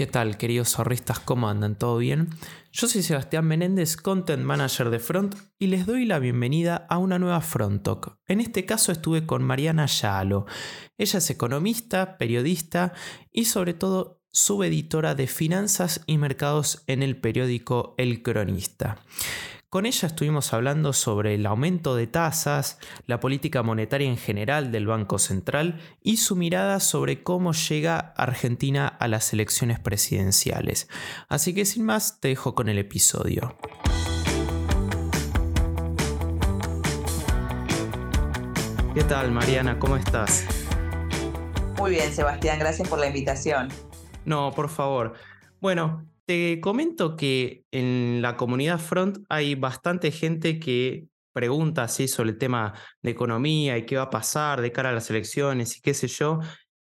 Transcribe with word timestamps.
¿Qué 0.00 0.06
tal, 0.06 0.38
queridos 0.38 0.76
zorristas? 0.76 1.20
¿Cómo 1.20 1.50
andan? 1.50 1.76
¿Todo 1.76 1.98
bien? 1.98 2.30
Yo 2.72 2.88
soy 2.88 3.02
Sebastián 3.02 3.44
Menéndez, 3.44 3.98
Content 3.98 4.42
Manager 4.42 4.88
de 4.88 4.98
Front, 4.98 5.34
y 5.58 5.66
les 5.66 5.84
doy 5.84 6.06
la 6.06 6.18
bienvenida 6.18 6.86
a 6.88 6.96
una 6.96 7.18
nueva 7.18 7.42
Front 7.42 7.82
Talk. 7.82 8.16
En 8.26 8.40
este 8.40 8.64
caso 8.64 8.92
estuve 8.92 9.26
con 9.26 9.42
Mariana 9.42 9.84
Yalo. 9.84 10.46
Ella 10.96 11.18
es 11.18 11.28
economista, 11.28 12.16
periodista 12.16 12.94
y 13.30 13.44
sobre 13.44 13.74
todo 13.74 14.22
subeditora 14.32 15.14
de 15.14 15.26
finanzas 15.26 16.00
y 16.06 16.16
mercados 16.16 16.82
en 16.86 17.02
el 17.02 17.20
periódico 17.20 17.94
El 17.98 18.22
Cronista. 18.22 19.04
Con 19.70 19.86
ella 19.86 20.08
estuvimos 20.08 20.52
hablando 20.52 20.92
sobre 20.92 21.36
el 21.36 21.46
aumento 21.46 21.94
de 21.94 22.08
tasas, 22.08 22.80
la 23.06 23.20
política 23.20 23.62
monetaria 23.62 24.08
en 24.08 24.16
general 24.16 24.72
del 24.72 24.88
Banco 24.88 25.20
Central 25.20 25.78
y 26.02 26.16
su 26.16 26.34
mirada 26.34 26.80
sobre 26.80 27.22
cómo 27.22 27.52
llega 27.52 27.96
Argentina 28.16 28.88
a 28.88 29.06
las 29.06 29.32
elecciones 29.32 29.78
presidenciales. 29.78 30.88
Así 31.28 31.54
que 31.54 31.64
sin 31.64 31.84
más, 31.84 32.18
te 32.18 32.26
dejo 32.26 32.56
con 32.56 32.68
el 32.68 32.78
episodio. 32.78 33.56
¿Qué 38.92 39.04
tal, 39.04 39.30
Mariana? 39.30 39.78
¿Cómo 39.78 39.96
estás? 39.96 40.46
Muy 41.78 41.92
bien, 41.92 42.12
Sebastián, 42.12 42.58
gracias 42.58 42.88
por 42.88 42.98
la 42.98 43.06
invitación. 43.06 43.68
No, 44.24 44.50
por 44.50 44.68
favor. 44.68 45.14
Bueno, 45.60 46.10
te 46.30 46.60
comento 46.60 47.16
que 47.16 47.64
en 47.72 48.22
la 48.22 48.36
comunidad 48.36 48.78
front 48.78 49.18
hay 49.28 49.56
bastante 49.56 50.12
gente 50.12 50.60
que 50.60 51.08
pregunta 51.32 51.82
así 51.82 52.06
sobre 52.06 52.30
el 52.30 52.38
tema 52.38 52.72
de 53.02 53.10
economía 53.10 53.76
y 53.76 53.84
qué 53.84 53.96
va 53.96 54.04
a 54.04 54.10
pasar 54.10 54.60
de 54.60 54.70
cara 54.70 54.90
a 54.90 54.92
las 54.92 55.10
elecciones 55.10 55.76
y 55.76 55.80
qué 55.80 55.92
sé 55.92 56.06
yo. 56.06 56.38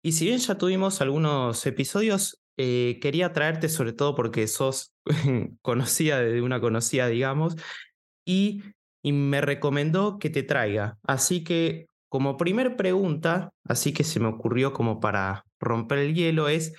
Y 0.02 0.12
si 0.12 0.24
bien 0.24 0.38
ya 0.38 0.54
tuvimos 0.54 1.02
algunos 1.02 1.66
episodios, 1.66 2.40
eh, 2.56 2.98
quería 3.02 3.34
traerte 3.34 3.68
sobre 3.68 3.92
todo 3.92 4.14
porque 4.14 4.46
sos 4.46 4.94
conocida 5.60 6.20
de 6.20 6.40
una 6.40 6.58
conocida, 6.58 7.08
digamos, 7.08 7.54
y, 8.24 8.62
y 9.02 9.12
me 9.12 9.42
recomendó 9.42 10.18
que 10.18 10.30
te 10.30 10.42
traiga. 10.42 10.96
Así 11.02 11.44
que 11.44 11.88
como 12.08 12.38
primer 12.38 12.76
pregunta, 12.76 13.50
así 13.64 13.92
que 13.92 14.04
se 14.04 14.20
me 14.20 14.28
ocurrió 14.28 14.72
como 14.72 15.00
para 15.00 15.44
romper 15.60 15.98
el 15.98 16.14
hielo, 16.14 16.48
es 16.48 16.72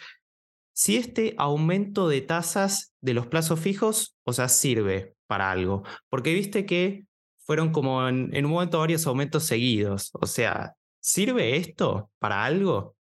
si 0.75 0.97
este 0.97 1.35
aumento 1.37 2.09
de 2.09 2.19
tasas 2.19 2.93
de 2.99 3.13
los 3.13 3.27
plazos 3.27 3.61
fijos, 3.61 4.17
o 4.25 4.33
sea, 4.33 4.49
sirve 4.49 5.15
para 5.25 5.49
algo. 5.49 5.83
Porque 6.09 6.33
viste 6.33 6.65
que 6.65 7.05
fueron 7.45 7.71
como 7.71 8.07
en, 8.09 8.45
un 8.45 8.51
momento 8.51 8.79
varios 8.79 9.07
aumentos 9.07 9.45
seguidos. 9.45 10.11
O 10.13 10.27
sea, 10.27 10.75
¿sirve 10.99 11.55
esto 11.55 12.11
para 12.19 12.43
algo? 12.43 12.97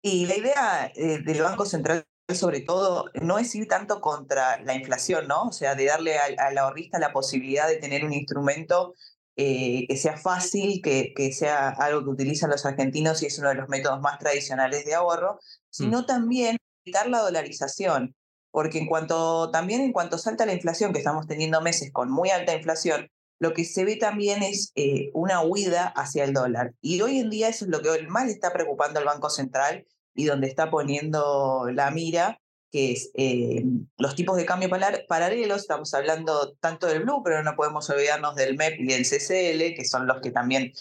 Y 0.00 0.24
la 0.24 0.36
idea 0.36 0.92
eh, 0.94 1.18
del 1.22 1.42
Banco 1.42 1.66
Central 1.66 2.06
sobre 2.34 2.60
todo 2.60 3.10
no 3.14 3.38
es 3.38 3.54
ir 3.54 3.68
tanto 3.68 4.00
contra 4.00 4.62
la 4.62 4.74
inflación, 4.74 5.28
¿no? 5.28 5.44
O 5.44 5.52
sea, 5.52 5.74
de 5.74 5.86
darle 5.86 6.18
al, 6.18 6.58
ahorrista 6.58 6.98
la 6.98 7.12
posibilidad 7.12 7.66
de 7.66 7.76
tener 7.76 8.04
un 8.04 8.12
instrumento 8.12 8.94
eh, 9.38 9.86
que 9.88 9.96
sea 9.96 10.18
fácil, 10.18 10.82
que, 10.82 11.14
que, 11.14 11.32
sea 11.32 11.70
algo 11.70 12.02
que 12.04 12.10
utilizan 12.10 12.50
los 12.50 12.66
argentinos 12.66 13.22
y 13.22 13.26
es 13.26 13.38
uno 13.38 13.48
de 13.48 13.54
los 13.54 13.68
métodos 13.68 14.00
más 14.00 14.18
tradicionales 14.18 14.84
de 14.84 14.94
ahorro, 14.94 15.38
Mm. 15.68 15.70
sino 15.70 16.06
también 16.06 16.56
evitar 16.84 17.08
la 17.08 17.20
dolarización, 17.20 18.14
porque 18.50 18.78
en 18.78 18.86
cuanto, 18.86 19.50
también 19.50 19.80
en 19.80 19.92
cuanto 19.92 20.18
salta 20.18 20.46
la 20.46 20.54
inflación, 20.54 20.92
que 20.92 20.98
estamos 20.98 21.26
teniendo 21.26 21.60
meses 21.60 21.92
con 21.92 22.10
muy 22.10 22.30
alta 22.30 22.54
inflación, 22.54 23.08
lo 23.40 23.52
que 23.52 23.64
se 23.64 23.84
ve 23.84 23.96
también 23.96 24.42
es 24.42 24.72
eh, 24.74 25.10
una 25.14 25.42
huida 25.42 25.86
hacia 25.88 26.24
el 26.24 26.32
dólar. 26.32 26.74
Y 26.80 27.00
hoy 27.02 27.18
en 27.18 27.30
día 27.30 27.48
eso 27.48 27.66
es 27.66 27.70
lo 27.70 27.82
que 27.82 28.06
más 28.08 28.26
le 28.26 28.32
está 28.32 28.52
preocupando 28.52 28.98
al 28.98 29.06
Banco 29.06 29.30
Central 29.30 29.86
y 30.14 30.24
donde 30.24 30.48
está 30.48 30.70
poniendo 30.70 31.66
la 31.72 31.90
mira, 31.92 32.40
que 32.70 32.92
es 32.92 33.10
eh, 33.14 33.64
los 33.96 34.14
tipos 34.14 34.36
de 34.36 34.44
cambio 34.44 34.68
paralelos, 35.08 35.62
estamos 35.62 35.92
hablando 35.94 36.54
tanto 36.60 36.86
del 36.86 37.02
Blue, 37.02 37.22
pero 37.24 37.42
no 37.42 37.54
podemos 37.56 37.88
olvidarnos 37.90 38.34
del 38.34 38.56
MEP 38.56 38.80
y 38.80 38.86
del 38.86 39.04
CCL, 39.04 39.74
que 39.74 39.84
son 39.84 40.06
los 40.06 40.20
que 40.20 40.30
también 40.30 40.72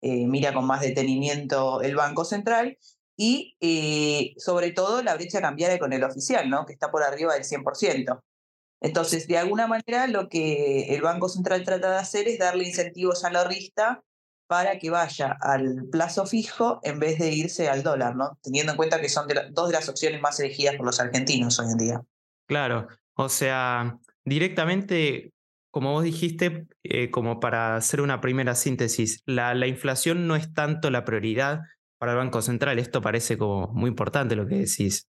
eh, 0.00 0.26
mira 0.26 0.54
con 0.54 0.66
más 0.66 0.80
detenimiento 0.80 1.82
el 1.82 1.96
Banco 1.96 2.24
Central, 2.24 2.78
y 3.16 3.56
eh, 3.60 4.34
sobre 4.38 4.72
todo 4.72 5.02
la 5.02 5.14
brecha 5.14 5.40
cambiaria 5.40 5.78
con 5.78 5.92
el 5.92 6.02
oficial, 6.04 6.48
¿no? 6.50 6.66
que 6.66 6.72
está 6.72 6.90
por 6.90 7.02
arriba 7.02 7.34
del 7.34 7.44
100%. 7.44 8.20
Entonces, 8.80 9.26
de 9.28 9.38
alguna 9.38 9.66
manera, 9.66 10.06
lo 10.08 10.28
que 10.28 10.94
el 10.94 11.00
Banco 11.00 11.28
Central 11.28 11.64
trata 11.64 11.90
de 11.90 11.98
hacer 11.98 12.28
es 12.28 12.38
darle 12.38 12.64
incentivos 12.64 13.24
al 13.24 13.36
ahorrista 13.36 14.02
para 14.46 14.78
que 14.78 14.90
vaya 14.90 15.36
al 15.40 15.86
plazo 15.90 16.26
fijo 16.26 16.80
en 16.82 16.98
vez 16.98 17.18
de 17.18 17.32
irse 17.32 17.68
al 17.68 17.82
dólar, 17.82 18.16
¿no? 18.16 18.38
teniendo 18.42 18.72
en 18.72 18.76
cuenta 18.76 19.00
que 19.00 19.08
son 19.08 19.26
dos 19.52 19.68
de 19.68 19.74
las 19.74 19.88
opciones 19.88 20.20
más 20.20 20.38
elegidas 20.40 20.76
por 20.76 20.86
los 20.86 21.00
argentinos 21.00 21.58
hoy 21.58 21.72
en 21.72 21.78
día. 21.78 22.02
Claro, 22.46 22.88
o 23.14 23.28
sea, 23.28 23.98
directamente, 24.24 25.32
como 25.70 25.92
vos 25.92 26.04
dijiste, 26.04 26.66
eh, 26.82 27.10
como 27.10 27.40
para 27.40 27.76
hacer 27.76 28.00
una 28.00 28.20
primera 28.20 28.54
síntesis, 28.54 29.22
la, 29.24 29.54
la 29.54 29.66
inflación 29.66 30.26
no 30.26 30.36
es 30.36 30.52
tanto 30.52 30.90
la 30.90 31.04
prioridad, 31.04 31.62
para 32.04 32.12
el 32.12 32.18
Banco 32.18 32.42
Central. 32.42 32.78
Esto 32.78 33.00
parece 33.00 33.38
como 33.38 33.68
muy 33.68 33.88
importante 33.88 34.36
lo 34.36 34.46
que 34.46 34.56
decís. 34.56 35.08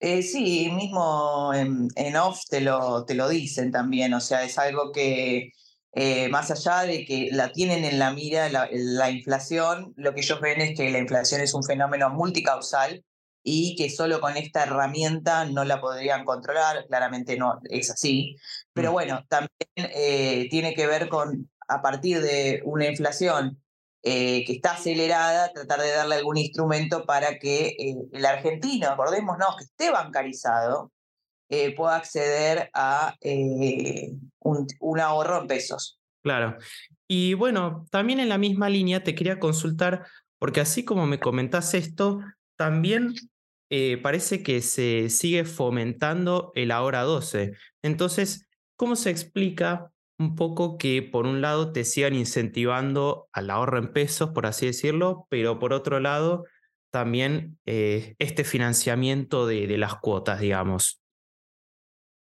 Eh, 0.00 0.22
sí, 0.22 0.68
mismo 0.72 1.52
en, 1.54 2.16
off 2.16 2.40
te 2.50 2.60
lo, 2.60 3.04
te 3.04 3.14
lo 3.14 3.28
dicen 3.28 3.70
también, 3.70 4.12
o 4.12 4.20
sea, 4.20 4.42
es 4.42 4.58
algo 4.58 4.90
que 4.90 5.52
eh, 5.98 6.28
más 6.28 6.50
allá 6.50 6.82
de 6.82 7.06
que 7.06 7.30
la 7.32 7.52
tienen 7.52 7.82
en 7.82 7.98
la 7.98 8.12
mira 8.12 8.50
la, 8.50 8.68
la, 8.70 9.10
inflación, 9.10 9.94
lo 9.96 10.12
que 10.12 10.20
ellos 10.20 10.40
ven 10.42 10.60
es 10.60 10.76
que 10.76 10.90
la 10.90 10.98
inflación 10.98 11.40
es 11.40 11.54
un 11.54 11.64
fenómeno 11.64 12.10
multicausal 12.10 13.02
y 13.42 13.76
que 13.76 13.88
solo 13.88 14.20
con 14.20 14.36
esta 14.36 14.64
herramienta 14.64 15.46
no 15.46 15.64
la 15.64 15.80
podrían 15.80 16.26
controlar, 16.26 16.84
claramente 16.86 17.38
no 17.38 17.60
es 17.70 17.90
así, 17.90 18.36
pero 18.74 18.90
mm. 18.90 18.92
bueno, 18.92 19.24
también 19.30 19.50
eh, 19.76 20.48
tiene 20.50 20.74
que 20.74 20.86
ver 20.86 21.08
con, 21.08 21.50
a 21.66 21.80
partir 21.80 22.20
de 22.20 22.60
una 22.66 22.86
inflación 22.86 23.62
eh, 24.02 24.44
que 24.44 24.52
está 24.52 24.72
acelerada, 24.72 25.50
tratar 25.54 25.80
de 25.80 25.92
darle 25.92 26.16
algún 26.16 26.36
instrumento 26.36 27.06
para 27.06 27.38
que 27.38 27.68
eh, 27.68 27.96
el 28.12 28.26
argentino, 28.26 28.90
acordémonos, 28.90 29.56
que 29.56 29.64
esté 29.64 29.90
bancarizado, 29.90 30.92
eh, 31.48 31.74
pueda 31.74 31.96
acceder 31.96 32.70
a 32.72 33.14
un, 33.20 34.66
un, 34.80 35.00
ahorro 35.00 35.40
en 35.40 35.46
pesos. 35.46 35.98
Claro. 36.22 36.56
Y 37.08 37.34
bueno, 37.34 37.86
también 37.90 38.20
en 38.20 38.28
la 38.28 38.38
misma 38.38 38.68
línea 38.68 39.04
te 39.04 39.14
quería 39.14 39.38
consultar, 39.38 40.06
porque 40.38 40.60
así 40.60 40.84
como 40.84 41.06
me 41.06 41.20
comentás 41.20 41.74
esto, 41.74 42.20
también 42.56 43.14
parece 44.02 44.42
que 44.42 44.62
se 44.62 45.10
sigue 45.10 45.44
fomentando 45.44 46.52
el 46.54 46.70
ahora 46.70 47.02
12. 47.02 47.52
Entonces, 47.82 48.48
¿cómo 48.76 48.96
se 48.96 49.10
explica 49.10 49.90
un 50.18 50.34
poco 50.34 50.78
que 50.78 51.02
por 51.02 51.26
un 51.26 51.40
lado 51.40 51.72
te 51.72 51.84
sigan 51.84 52.14
incentivando 52.14 53.28
al 53.32 53.50
ahorro 53.50 53.78
en 53.78 53.92
pesos, 53.92 54.30
por 54.30 54.46
así 54.46 54.66
decirlo, 54.66 55.26
pero 55.28 55.58
por 55.58 55.72
otro 55.72 56.00
lado 56.00 56.44
también 56.90 57.58
eh, 57.66 58.14
este 58.18 58.44
financiamiento 58.44 59.46
de, 59.46 59.76
las 59.76 59.96
cuotas, 59.96 60.40
digamos. 60.40 61.02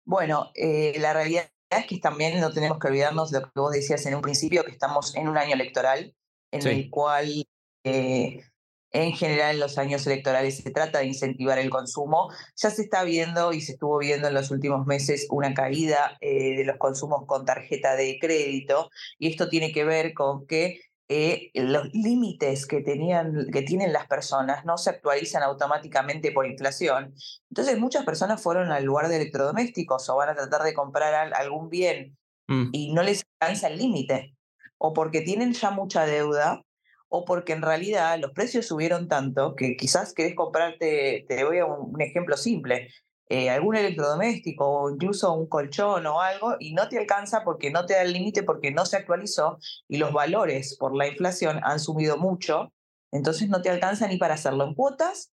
Bueno, 0.05 0.51
eh, 0.55 0.95
la 0.99 1.13
realidad 1.13 1.51
es 1.69 1.85
que 1.85 1.99
también 1.99 2.39
no 2.39 2.51
tenemos 2.51 2.79
que 2.79 2.87
olvidarnos 2.87 3.31
de 3.31 3.39
lo 3.39 3.45
que 3.45 3.59
vos 3.59 3.71
decías 3.71 4.05
en 4.05 4.15
un 4.15 4.21
principio, 4.21 4.63
que 4.63 4.71
estamos 4.71 5.15
en 5.15 5.27
un 5.27 5.37
año 5.37 5.53
electoral 5.53 6.15
en 6.51 6.67
el 6.67 6.89
cual 6.89 7.47
eh, 7.83 8.43
en 8.91 9.13
general, 9.13 9.55
en 9.55 9.59
los 9.61 9.77
años 9.77 10.05
electorales 10.05 10.57
se 10.57 10.71
trata 10.71 10.99
de 10.99 11.05
incentivar 11.05 11.57
el 11.59 11.69
consumo. 11.69 12.29
Ya 12.57 12.69
se 12.69 12.83
está 12.83 13.03
viendo 13.03 13.53
y 13.53 13.61
se 13.61 13.73
estuvo 13.73 13.97
viendo 13.97 14.27
en 14.27 14.33
los 14.33 14.51
últimos 14.51 14.85
meses 14.85 15.27
una 15.29 15.53
caída 15.53 16.17
eh, 16.19 16.57
de 16.57 16.65
los 16.65 16.77
consumos 16.77 17.23
con 17.25 17.45
tarjeta 17.45 17.95
de 17.95 18.17
crédito 18.19 18.89
y 19.17 19.29
esto 19.29 19.47
tiene 19.49 19.71
que 19.71 19.85
ver 19.85 20.13
con 20.13 20.45
que 20.45 20.81
eh, 21.13 21.51
los 21.55 21.93
límites 21.93 22.65
que, 22.65 22.79
tenían, 22.79 23.47
que 23.51 23.63
tienen 23.63 23.91
las 23.91 24.07
personas 24.07 24.63
no 24.63 24.77
se 24.77 24.91
actualizan 24.91 25.43
automáticamente 25.43 26.31
por 26.31 26.45
inflación. 26.45 27.13
Entonces 27.49 27.77
muchas 27.77 28.05
personas 28.05 28.41
fueron 28.41 28.71
al 28.71 28.85
lugar 28.85 29.09
de 29.09 29.17
electrodomésticos 29.17 30.07
o 30.09 30.15
van 30.15 30.29
a 30.29 30.35
tratar 30.35 30.63
de 30.63 30.73
comprar 30.73 31.33
algún 31.33 31.69
bien 31.69 32.17
mm. 32.47 32.69
y 32.71 32.93
no 32.93 33.03
les 33.03 33.25
alcanza 33.41 33.67
el 33.67 33.77
límite 33.77 34.37
o 34.77 34.93
porque 34.93 35.19
tienen 35.19 35.51
ya 35.51 35.69
mucha 35.69 36.05
deuda 36.05 36.63
o 37.09 37.25
porque 37.25 37.51
en 37.51 37.61
realidad 37.61 38.17
los 38.17 38.31
precios 38.31 38.65
subieron 38.65 39.09
tanto 39.09 39.53
que 39.57 39.75
quizás 39.75 40.13
querés 40.13 40.33
comprarte, 40.33 41.25
te 41.27 41.43
doy 41.43 41.59
un, 41.59 41.99
ejemplo 41.99 42.37
simple, 42.37 42.87
eh, 43.31 43.49
algún 43.49 43.77
electrodoméstico 43.77 44.67
o 44.67 44.89
incluso 44.89 45.33
un 45.33 45.47
colchón 45.47 46.05
o 46.05 46.19
algo 46.19 46.55
y 46.59 46.73
no 46.73 46.89
te 46.89 46.97
alcanza 46.97 47.43
porque 47.45 47.71
no 47.71 47.85
te 47.85 47.93
da 47.93 48.01
el 48.01 48.11
límite 48.11 48.43
porque 48.43 48.71
no 48.71 48.85
se 48.85 48.97
actualizó 48.97 49.57
y 49.87 49.97
los 49.97 50.11
valores 50.11 50.75
por 50.77 50.93
la 50.93 51.07
inflación 51.07 51.61
han 51.63 51.79
subido 51.79 52.17
mucho, 52.17 52.73
entonces 53.11 53.47
no 53.47 53.61
te 53.61 53.69
alcanza 53.69 54.07
ni 54.07 54.17
para 54.17 54.33
hacerlo 54.33 54.65
en 54.65 54.73
cuotas, 54.73 55.31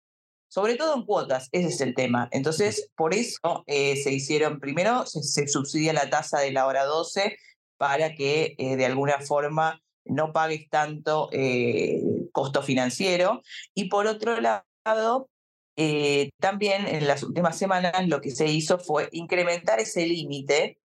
sobre 0.48 0.74
todo 0.74 0.96
en 0.96 1.04
cuotas, 1.04 1.48
ese 1.52 1.68
es 1.68 1.80
el 1.80 1.94
tema. 1.94 2.28
Entonces, 2.32 2.90
por 2.96 3.14
eso 3.14 3.64
eh, 3.66 3.96
se 3.96 4.12
hicieron, 4.12 4.60
primero 4.60 5.06
se, 5.06 5.46
subsidia 5.46 5.92
la 5.92 6.10
tasa 6.10 6.40
de 6.40 6.52
la 6.52 6.66
hora 6.66 6.84
12 6.84 7.36
para 7.76 8.14
que 8.14 8.54
eh, 8.58 8.76
de 8.76 8.86
alguna 8.86 9.20
forma 9.20 9.80
no 10.04 10.32
pagues 10.32 10.68
tanto 10.68 11.28
eh, 11.32 12.02
costo 12.32 12.62
financiero. 12.62 13.42
Y 13.72 13.88
por 13.88 14.06
otro 14.06 14.40
lado, 14.40 15.28
eh, 15.76 16.30
también 16.40 16.86
en 16.86 17.06
las 17.06 17.22
últimas 17.22 17.58
semanas 17.58 18.06
lo 18.06 18.20
que 18.20 18.30
se 18.30 18.46
hizo 18.46 18.78
fue 18.78 19.08
incrementar 19.12 19.80
ese 19.80 20.06
límite 20.06 20.78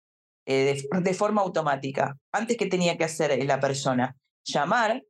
eh, 0.46 0.82
de, 1.02 1.14
forma 1.14 1.42
automática. 1.42 2.18
Antes 2.32 2.58
que 2.58 2.66
tenía 2.66 2.98
que 2.98 3.04
hacer 3.04 3.44
la 3.46 3.60
persona, 3.60 4.16
llamar 4.44 5.04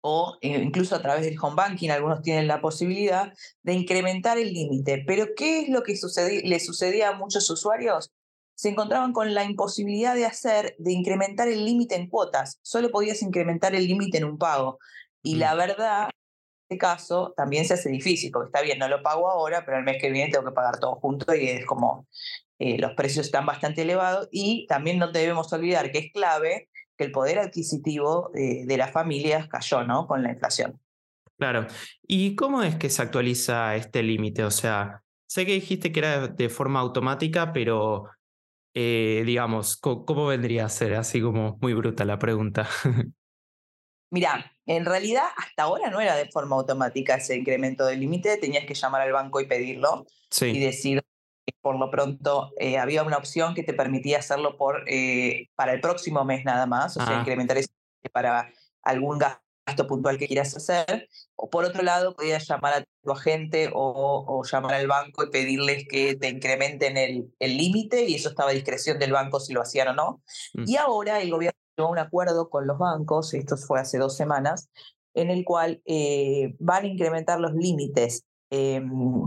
o 0.00 0.38
eh, 0.40 0.62
incluso 0.62 0.94
a 0.94 1.02
través 1.02 1.24
del 1.24 1.38
home 1.40 1.56
banking, 1.56 1.90
algunos 1.90 2.22
tienen 2.22 2.46
la 2.46 2.60
posibilidad 2.60 3.32
de 3.62 3.72
incrementar 3.74 4.38
el 4.38 4.52
límite. 4.52 5.04
Pero 5.06 5.26
¿qué 5.36 5.60
es 5.60 5.68
lo 5.68 5.82
que 5.82 5.94
le 6.44 6.60
sucedía 6.60 7.10
a 7.10 7.16
muchos 7.16 7.50
usuarios? 7.50 8.12
Se 8.54 8.70
encontraban 8.70 9.12
con 9.12 9.34
la 9.34 9.44
imposibilidad 9.44 10.14
de 10.14 10.24
hacer, 10.24 10.74
de 10.78 10.92
incrementar 10.92 11.48
el 11.48 11.64
límite 11.64 11.96
en 11.96 12.08
cuotas. 12.08 12.58
Solo 12.62 12.90
podías 12.90 13.20
incrementar 13.20 13.74
el 13.74 13.86
límite 13.86 14.18
en 14.18 14.24
un 14.24 14.38
pago. 14.38 14.78
Y 15.22 15.34
la 15.34 15.54
verdad 15.54 16.08
caso 16.78 17.32
también 17.36 17.64
se 17.64 17.74
hace 17.74 17.88
difícil, 17.88 18.30
porque 18.32 18.48
está 18.48 18.62
bien, 18.62 18.78
no 18.78 18.88
lo 18.88 19.02
pago 19.02 19.30
ahora, 19.30 19.64
pero 19.64 19.78
el 19.78 19.84
mes 19.84 20.00
que 20.00 20.10
viene 20.10 20.32
tengo 20.32 20.44
que 20.44 20.52
pagar 20.54 20.78
todo 20.78 20.96
junto 20.96 21.34
y 21.34 21.48
es 21.48 21.64
como 21.64 22.08
eh, 22.58 22.78
los 22.78 22.92
precios 22.94 23.26
están 23.26 23.46
bastante 23.46 23.82
elevados 23.82 24.28
y 24.32 24.66
también 24.66 24.98
no 24.98 25.12
debemos 25.12 25.52
olvidar 25.52 25.92
que 25.92 25.98
es 25.98 26.12
clave 26.12 26.68
que 26.96 27.04
el 27.04 27.12
poder 27.12 27.38
adquisitivo 27.38 28.30
de 28.32 28.76
las 28.78 28.90
familias 28.90 29.48
cayó, 29.48 29.84
¿no? 29.84 30.06
Con 30.06 30.22
la 30.22 30.30
inflación. 30.30 30.80
Claro. 31.38 31.66
¿Y 32.06 32.34
cómo 32.34 32.62
es 32.62 32.76
que 32.76 32.88
se 32.88 33.02
actualiza 33.02 33.76
este 33.76 34.02
límite? 34.02 34.44
O 34.44 34.50
sea, 34.50 35.02
sé 35.28 35.44
que 35.44 35.52
dijiste 35.52 35.92
que 35.92 36.00
era 36.00 36.28
de 36.28 36.48
forma 36.48 36.80
automática, 36.80 37.52
pero 37.52 38.08
eh, 38.74 39.22
digamos, 39.26 39.76
¿cómo 39.76 40.26
vendría 40.26 40.66
a 40.66 40.70
ser? 40.70 40.94
Así 40.94 41.20
como 41.20 41.58
muy 41.60 41.74
bruta 41.74 42.04
la 42.04 42.18
pregunta. 42.18 42.68
Mira, 44.10 44.52
en 44.66 44.84
realidad 44.84 45.24
hasta 45.36 45.62
ahora 45.62 45.90
no 45.90 46.00
era 46.00 46.16
de 46.16 46.26
forma 46.26 46.56
automática 46.56 47.14
ese 47.14 47.36
incremento 47.36 47.86
del 47.86 48.00
límite, 48.00 48.36
tenías 48.36 48.66
que 48.66 48.74
llamar 48.74 49.00
al 49.02 49.12
banco 49.12 49.40
y 49.40 49.46
pedirlo 49.46 50.06
y 50.40 50.58
decir 50.58 51.02
que 51.46 51.54
por 51.60 51.78
lo 51.78 51.90
pronto 51.90 52.50
eh, 52.58 52.78
había 52.78 53.04
una 53.04 53.16
opción 53.16 53.54
que 53.54 53.62
te 53.62 53.72
permitía 53.72 54.18
hacerlo 54.18 54.56
por, 54.56 54.84
eh, 54.88 55.48
para 55.54 55.72
el 55.72 55.80
próximo 55.80 56.24
mes 56.24 56.44
nada 56.44 56.66
más, 56.66 56.96
o 56.96 57.04
sea, 57.04 57.18
ah. 57.18 57.20
incrementar 57.20 57.58
ese 57.58 57.70
para 58.12 58.50
algún 58.82 59.18
gasto 59.18 59.86
puntual 59.86 60.18
que 60.18 60.26
quieras 60.26 60.56
hacer. 60.56 61.08
O 61.34 61.50
por 61.50 61.64
otro 61.64 61.82
lado, 61.82 62.14
podías 62.14 62.46
llamar 62.46 62.72
a 62.72 62.84
tu 63.02 63.12
agente 63.12 63.70
o, 63.72 64.42
llamar 64.50 64.74
al 64.74 64.86
banco 64.86 65.24
y 65.24 65.30
pedirles 65.30 65.86
que 65.88 66.16
te 66.16 66.28
incrementen 66.28 66.96
el 66.96 67.56
límite 67.56 68.04
y 68.04 68.14
eso 68.14 68.30
estaba 68.30 68.50
a 68.50 68.54
discreción 68.54 68.98
del 68.98 69.12
banco 69.12 69.40
si 69.40 69.52
lo 69.52 69.62
hacían 69.62 69.88
o 69.88 69.94
no. 69.94 70.22
Mm. 70.54 70.64
Y 70.66 70.76
ahora 70.76 71.20
el 71.20 71.30
gobierno 71.30 71.58
un 71.84 71.98
acuerdo 71.98 72.48
con 72.48 72.66
los 72.66 72.78
bancos, 72.78 73.34
esto 73.34 73.56
fue 73.56 73.80
hace 73.80 73.98
dos 73.98 74.16
semanas, 74.16 74.70
en 75.14 75.30
el 75.30 75.44
cual 75.44 75.82
eh, 75.84 76.54
van 76.58 76.84
a 76.84 76.88
incrementar 76.88 77.40
los 77.40 77.52
límites 77.54 78.24
em, 78.50 79.24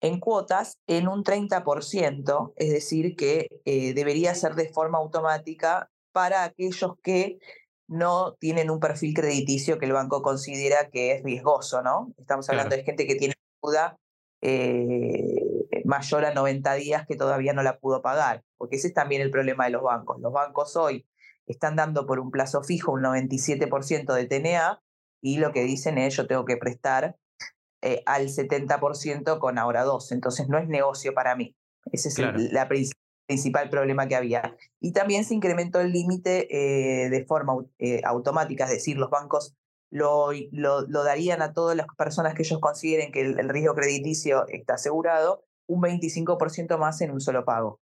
en 0.00 0.20
cuotas 0.20 0.78
en 0.86 1.08
un 1.08 1.24
30%, 1.24 2.52
es 2.56 2.70
decir, 2.70 3.16
que 3.16 3.48
eh, 3.64 3.94
debería 3.94 4.34
ser 4.34 4.54
de 4.54 4.68
forma 4.68 4.98
automática 4.98 5.90
para 6.12 6.44
aquellos 6.44 6.92
que 7.02 7.38
no 7.86 8.34
tienen 8.34 8.70
un 8.70 8.80
perfil 8.80 9.14
crediticio 9.14 9.78
que 9.78 9.86
el 9.86 9.92
banco 9.92 10.22
considera 10.22 10.88
que 10.90 11.12
es 11.12 11.22
riesgoso, 11.22 11.82
¿no? 11.82 12.12
Estamos 12.18 12.48
hablando 12.48 12.76
de 12.76 12.84
gente 12.84 13.06
que 13.06 13.14
tiene 13.14 13.34
deuda 13.62 13.98
eh, 14.40 15.64
mayor 15.84 16.24
a 16.24 16.34
90 16.34 16.74
días 16.74 17.06
que 17.06 17.16
todavía 17.16 17.52
no 17.52 17.62
la 17.62 17.78
pudo 17.78 18.00
pagar, 18.00 18.42
porque 18.56 18.76
ese 18.76 18.88
es 18.88 18.94
también 18.94 19.22
el 19.22 19.30
problema 19.30 19.64
de 19.64 19.70
los 19.70 19.82
bancos. 19.82 20.20
Los 20.20 20.32
bancos 20.32 20.76
hoy 20.76 21.06
están 21.46 21.76
dando 21.76 22.06
por 22.06 22.20
un 22.20 22.30
plazo 22.30 22.62
fijo 22.62 22.92
un 22.92 23.02
97% 23.02 24.14
de 24.14 24.26
TNA 24.26 24.80
y 25.22 25.38
lo 25.38 25.52
que 25.52 25.64
dicen 25.64 25.98
es 25.98 26.16
yo 26.16 26.26
tengo 26.26 26.44
que 26.44 26.56
prestar 26.56 27.16
eh, 27.82 28.02
al 28.06 28.28
70% 28.28 29.38
con 29.38 29.58
ahora 29.58 29.84
dos. 29.84 30.12
Entonces 30.12 30.48
no 30.48 30.58
es 30.58 30.68
negocio 30.68 31.14
para 31.14 31.36
mí. 31.36 31.54
Ese 31.92 32.08
es 32.08 32.18
el 32.18 32.52
la 32.52 32.68
principal 33.26 33.70
problema 33.70 34.08
que 34.08 34.16
había. 34.16 34.56
Y 34.80 34.92
también 34.92 35.24
se 35.24 35.34
incrementó 35.34 35.80
el 35.80 35.92
límite 35.92 36.48
eh, 36.50 37.10
de 37.10 37.24
forma 37.24 37.54
eh, 37.78 38.00
automática, 38.04 38.64
es 38.64 38.70
decir, 38.70 38.96
los 38.96 39.10
bancos 39.10 39.54
lo, 39.90 40.30
lo, 40.50 41.04
darían 41.04 41.40
a 41.40 41.52
todas 41.52 41.76
las 41.76 41.86
personas 41.96 42.34
que 42.34 42.42
ellos 42.42 42.58
consideren 42.58 43.12
que 43.12 43.20
el, 43.20 43.48
riesgo 43.48 43.74
crediticio 43.74 44.44
está 44.48 44.74
asegurado, 44.74 45.44
un 45.68 45.82
25% 45.82 46.78
más 46.78 47.00
en 47.00 47.12
un 47.12 47.20
solo 47.20 47.44
pago. 47.44 47.80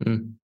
Mm. 0.00 0.36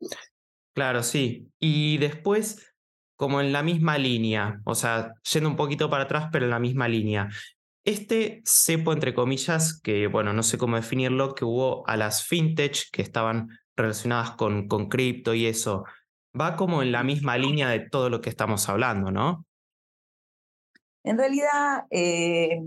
Claro, 0.74 1.02
sí. 1.02 1.50
Y 1.58 1.98
después, 1.98 2.74
como 3.16 3.40
en 3.40 3.52
la 3.52 3.62
misma 3.62 3.98
línea, 3.98 4.60
o 4.64 4.74
sea, 4.74 5.12
yendo 5.32 5.48
un 5.50 5.56
poquito 5.56 5.90
para 5.90 6.04
atrás, 6.04 6.28
pero 6.32 6.46
en 6.46 6.50
la 6.50 6.58
misma 6.58 6.88
línea. 6.88 7.28
Este 7.84 8.42
cepo, 8.44 8.92
entre 8.92 9.12
comillas, 9.12 9.80
que 9.80 10.06
bueno, 10.06 10.32
no 10.32 10.42
sé 10.42 10.56
cómo 10.56 10.76
definirlo, 10.76 11.34
que 11.34 11.44
hubo 11.44 11.86
a 11.88 11.96
las 11.96 12.24
fintech 12.26 12.90
que 12.92 13.02
estaban 13.02 13.48
relacionadas 13.76 14.32
con, 14.32 14.68
con 14.68 14.88
cripto 14.88 15.34
y 15.34 15.46
eso, 15.46 15.84
va 16.38 16.56
como 16.56 16.82
en 16.82 16.92
la 16.92 17.02
misma 17.02 17.36
línea 17.36 17.68
de 17.68 17.80
todo 17.80 18.08
lo 18.08 18.20
que 18.20 18.30
estamos 18.30 18.68
hablando, 18.68 19.10
¿no? 19.10 19.46
En 21.04 21.18
realidad, 21.18 21.84
eh, 21.90 22.60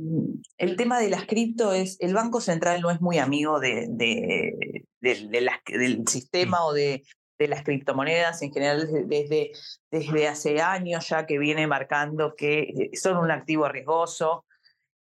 el 0.57 0.75
tema 0.75 1.00
de 1.00 1.10
las 1.10 1.25
cripto 1.25 1.72
es, 1.72 1.98
el 2.02 2.13
Banco 2.13 2.42
Central 2.42 2.81
no 2.81 2.92
es 2.92 3.00
muy 3.00 3.18
amigo 3.18 3.62
de, 3.62 3.88
de, 3.90 4.84
del 5.00 6.07
sistema 6.07 6.66
o 6.66 6.74
de, 6.74 7.04
de 7.38 7.48
las 7.48 7.64
criptomonedas 7.64 8.42
en 8.42 8.54
general 8.54 8.88
desde, 9.08 9.52
desde 9.92 10.28
hace 10.28 10.62
años 10.62 11.10
ya 11.10 11.26
que 11.26 11.38
viene 11.38 11.68
marcando 11.68 12.36
que 12.36 12.60
eh, 12.62 12.98
son 12.98 13.18
un 13.18 13.32
activo 13.32 13.68
riesgoso, 13.68 14.46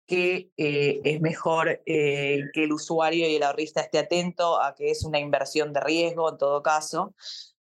que 0.06 0.50
eh, 0.56 1.00
es 1.04 1.20
mejor 1.20 1.82
eh, 1.86 2.40
que 2.52 2.64
el 2.64 2.72
usuario 2.72 3.28
y 3.28 3.36
el 3.36 3.42
ahorrista 3.42 3.80
esté 3.80 3.98
atento 3.98 4.60
a 4.60 4.74
que 4.74 4.90
es 4.90 5.04
una 5.04 5.18
inversión 5.18 5.72
de 5.72 5.80
riesgo 5.80 6.30
en 6.30 6.38
todo 6.38 6.62
caso. 6.62 7.14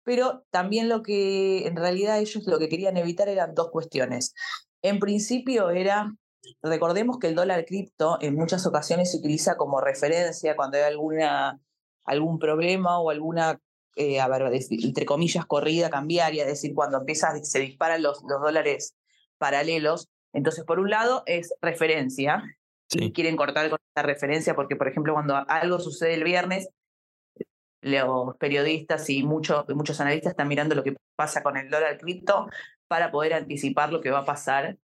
Pero 0.03 0.45
también 0.51 0.89
lo 0.89 1.03
que 1.03 1.67
en 1.67 1.77
realidad 1.77 2.21
ellos 2.21 2.47
lo 2.47 2.59
que 2.59 2.69
querían 2.69 2.97
evitar 2.97 3.29
eran 3.29 3.55
dos 3.55 3.71
cuestiones. 3.71 4.35
En 4.83 5.01
principio 5.01 5.71
era, 5.71 6.15
recordemos 6.63 7.19
que 7.19 7.29
el 7.29 7.35
dólar 7.35 7.65
cripto 7.65 8.19
en 8.21 8.37
muchas 8.37 8.67
ocasiones 8.67 9.11
se 9.11 9.19
utiliza 9.19 9.57
como 9.57 9.81
referencia 9.81 10.55
cuando 10.55 10.77
hay 10.77 10.85
alguna, 10.85 11.59
algún 12.05 12.39
problema 12.39 13.01
o 13.01 13.11
alguna 13.11 13.59
eh, 13.97 14.21
a 14.21 14.29
ver, 14.29 14.53
entre 14.71 15.07
comillas, 15.07 15.47
corrida 15.47 15.91
cambiaria, 15.91 16.43
es 16.43 16.49
decir, 16.49 16.75
cuando 16.75 16.99
empiezas, 16.99 17.49
se 17.49 17.61
disparan 17.61 18.03
los, 18.03 18.23
los 18.29 18.41
dólares 18.41 18.95
paralelos. 19.39 20.09
Entonces, 20.33 20.65
por 20.65 20.79
un 20.79 20.91
lado, 20.91 21.23
es 21.27 21.55
referencia. 21.63 22.45
Y 22.91 23.13
quieren 23.13 23.37
cortar 23.37 23.69
con 23.69 23.79
esta 23.89 24.03
referencia 24.03 24.55
porque, 24.55 24.77
por 24.77 24.87
ejemplo, 24.87 25.15
cuando 25.15 25.35
algo 25.49 25.81
sucede 25.81 26.15
el 26.15 26.23
viernes, 26.23 26.69
los 27.81 28.37
periodistas 28.37 29.09
y 29.11 29.23
muchos, 29.23 29.65
muchos 29.71 30.01
analistas 30.01 30.33
están 30.33 30.49
mirando 30.49 30.75
lo 30.75 30.85
que 30.85 30.97
pasa 31.17 31.43
con 31.43 31.57
el 31.57 31.71
dólar 31.71 31.99
cripto 31.99 32.49
para 32.89 33.11
poder 33.11 33.35
anticipar 33.35 33.93
lo 33.93 34.01
que 34.01 34.11
va 34.11 34.21
a 34.21 34.25
pasar 34.25 34.77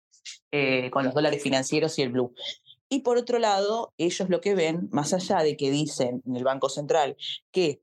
eh, 0.50 0.90
con 0.90 1.04
los 1.04 1.14
dólares 1.14 1.42
financieros 1.42 1.99
y 1.99 2.02
el 2.02 2.12
blue. 2.12 2.35
Y 2.88 3.00
por 3.00 3.16
otro 3.16 3.38
lado, 3.38 3.92
ellos 3.99 4.28
lo 4.28 4.40
que 4.40 4.54
ven, 4.54 4.88
más 4.92 5.12
allá 5.12 5.38
de 5.38 5.57
que 5.57 5.71
dicen 5.71 6.23
en 6.26 6.37
el 6.37 6.45
Banco 6.45 6.69
Central 6.69 7.16
que 7.50 7.81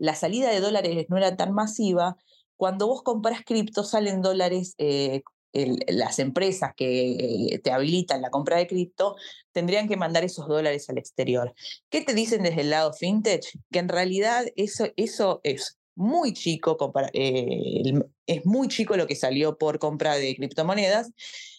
la 0.00 0.14
salida 0.14 0.50
de 0.50 0.60
dólares 0.60 1.06
no 1.08 1.18
era 1.18 1.36
tan 1.36 1.52
masiva, 1.52 2.16
cuando 2.56 2.86
vos 2.86 3.02
compras 3.02 3.42
cripto 3.44 3.84
salen 3.84 4.22
dólares, 4.22 4.74
eh, 4.78 5.22
las 5.52 6.18
empresas 6.18 6.72
que 6.76 7.60
te 7.64 7.72
habilitan 7.72 8.22
la 8.22 8.30
compra 8.30 8.56
de 8.58 8.66
cripto 8.66 9.16
tendrían 9.52 9.88
que 9.88 9.96
mandar 9.96 10.24
esos 10.24 10.46
dólares 10.46 10.88
al 10.88 10.98
exterior. 10.98 11.54
¿Qué 11.88 12.02
te 12.02 12.14
dicen 12.14 12.42
desde 12.42 12.62
el 12.62 12.70
lado 12.70 12.92
fintech? 12.92 13.44
Que 13.70 13.80
en 13.80 13.88
realidad 13.88 14.46
eso, 14.56 14.86
eso 14.96 15.40
es 15.42 15.78
muy 15.96 16.32
chico, 16.32 16.78
eh, 17.12 17.92
es 18.26 18.46
muy 18.46 18.68
chico 18.68 18.96
lo 18.96 19.06
que 19.06 19.16
salió 19.16 19.58
por 19.58 19.78
compra 19.78 20.16
de 20.16 20.36
criptomonedas 20.36 21.10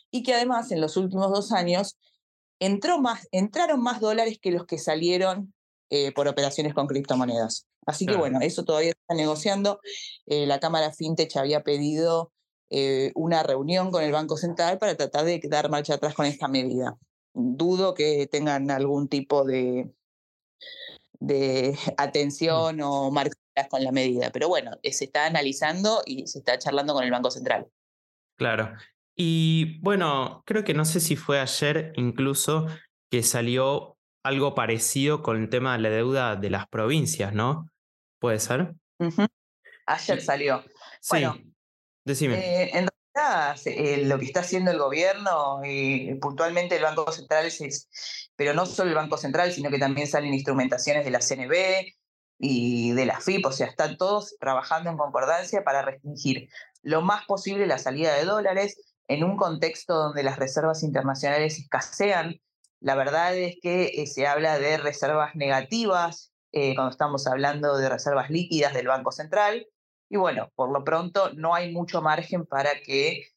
y 0.10 0.24
que 0.24 0.34
además 0.34 0.72
en 0.72 0.82
los 0.82 0.98
últimos 0.98 1.30
dos 1.32 1.52
años 1.52 1.98
entró 2.60 3.00
más, 3.00 3.28
entraron 3.32 3.82
más 3.82 4.00
dólares 4.00 4.40
que 4.42 4.52
los 4.52 4.66
que 4.66 4.78
salieron 4.78 5.54
eh, 5.94 6.14
por 6.14 6.30
operaciones 6.30 6.74
con 6.74 6.88
criptomonedas. 6.88 7.68
Así 7.86 8.06
que 8.06 8.16
bueno, 8.16 8.40
eso 8.40 8.64
todavía 8.64 8.92
está 8.92 9.14
negociando. 9.14 9.82
Eh, 10.26 10.46
la 10.46 10.62
Cámara 10.62 10.94
FinTech 10.94 11.36
había 11.36 11.64
pedido 11.64 12.32
eh, 12.70 13.12
una 13.14 13.44
reunión 13.44 13.92
con 13.92 14.02
el 14.02 14.14
Banco 14.14 14.38
Central 14.38 14.80
para 14.80 14.96
tratar 14.96 15.26
de 15.26 15.42
dar 15.50 15.70
marcha 15.70 15.96
atrás 15.96 16.14
con 16.14 16.26
esta 16.26 16.48
medida. 16.48 16.98
Dudo 17.34 17.94
que 17.94 18.26
tengan 18.28 18.72
algún 18.72 19.10
tipo 19.10 19.44
de, 19.44 19.92
de 21.20 21.78
atención 21.98 22.80
o 22.80 23.12
marcas 23.12 23.36
con 23.70 23.84
la 23.84 23.92
medida, 23.92 24.30
pero 24.32 24.48
bueno, 24.48 24.72
se 24.82 25.04
está 25.04 25.26
analizando 25.26 26.04
y 26.06 26.26
se 26.26 26.40
está 26.40 26.58
charlando 26.58 26.94
con 26.94 27.04
el 27.04 27.12
Banco 27.12 27.32
Central. 27.32 27.68
Claro. 28.38 28.72
Y 29.14 29.78
bueno, 29.82 30.42
creo 30.46 30.64
que 30.64 30.74
no 30.74 30.86
sé 30.86 31.02
si 31.02 31.18
fue 31.18 31.42
ayer 31.42 31.92
incluso 31.98 32.68
que 33.10 33.24
salió 33.24 33.98
algo 34.24 34.56
parecido 34.56 35.22
con 35.22 35.42
el 35.42 35.50
tema 35.50 35.74
de 35.74 35.84
la 35.84 35.90
deuda 35.90 36.36
de 36.36 36.50
las 36.50 36.68
provincias, 36.68 37.34
¿no? 37.34 37.70
¿Puede 38.20 38.40
ser? 38.40 38.76
Ayer 39.88 40.22
salió. 40.22 40.64
Bueno, 41.10 41.38
decime. 42.06 42.36
Eh, 42.36 42.72
en 42.74 42.88
realidad, 42.88 43.60
eh, 43.66 44.06
lo 44.06 44.20
que 44.20 44.26
está 44.26 44.42
haciendo 44.42 44.72
el 44.72 44.78
gobierno 44.78 45.62
y 45.66 46.16
puntualmente 46.16 46.78
el 46.78 46.84
Banco 46.84 47.12
Central 47.12 47.46
es 47.48 47.88
pero 48.36 48.54
no 48.54 48.66
solo 48.66 48.90
el 48.90 48.96
Banco 48.96 49.18
Central, 49.18 49.52
sino 49.52 49.70
que 49.70 49.80
también 49.80 50.08
salen 50.08 50.34
instrumentaciones 50.34 51.06
de 51.06 51.12
la 51.12 51.20
CNB 51.20 51.94
y 52.40 52.92
de 52.94 53.06
la 53.06 53.20
FIP, 53.20 53.46
o 53.46 53.52
sea, 53.52 53.68
están 53.68 53.98
todos 53.98 54.36
trabajando 54.40 54.90
en 54.90 54.98
concordancia 54.98 55.64
para 55.64 55.84
restringir 55.84 56.50
lo 56.82 57.02
más 57.02 57.26
posible 57.26 57.68
la 57.68 57.78
salida 57.78 58.16
de 58.16 58.26
dólares 58.26 58.82
en 59.08 59.24
un 59.24 59.38
contexto 59.38 59.94
donde 59.94 60.24
las 60.24 60.40
reservas 60.40 60.82
internacionales 60.82 61.60
escasean. 61.60 62.42
La 62.82 62.96
verdad 62.96 63.38
es 63.38 63.58
que 63.62 63.86
eh, 63.96 64.08
se 64.08 64.26
habla 64.26 64.58
de 64.58 64.78
reservas 64.78 65.36
negativas 65.36 66.34
eh, 66.52 66.74
cuando 66.76 66.92
estamos 66.92 67.28
hablando 67.28 67.78
de 67.78 67.88
reservas 67.88 68.32
líquidas 68.32 68.74
del 68.74 68.88
Banco 68.88 69.12
Central. 69.12 69.68
Y 70.10 70.18
bueno, 70.18 70.52
por 70.56 70.72
lo 70.72 70.84
pronto 70.84 71.32
no 71.34 71.54
hay 71.54 71.72
mucho 71.72 72.02
margen 72.02 72.46
para 72.46 72.82
que 72.82 73.28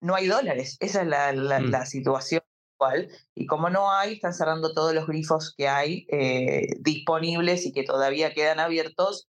no 0.00 0.14
hay 0.14 0.28
dólares. 0.28 0.76
Esa 0.78 1.02
es 1.02 1.08
la, 1.08 1.32
mm. 1.32 1.86
situación 1.86 2.42
actual. 2.74 3.10
Y 3.34 3.46
como 3.46 3.70
no 3.70 3.90
hay, 3.90 4.14
están 4.14 4.32
cerrando 4.32 4.72
todos 4.72 4.94
los 4.94 5.08
grifos 5.08 5.52
que 5.56 5.68
hay 5.68 6.06
eh, 6.08 6.68
disponibles 6.78 7.66
y 7.66 7.72
que 7.72 7.82
todavía 7.82 8.32
quedan 8.32 8.60
abiertos 8.60 9.28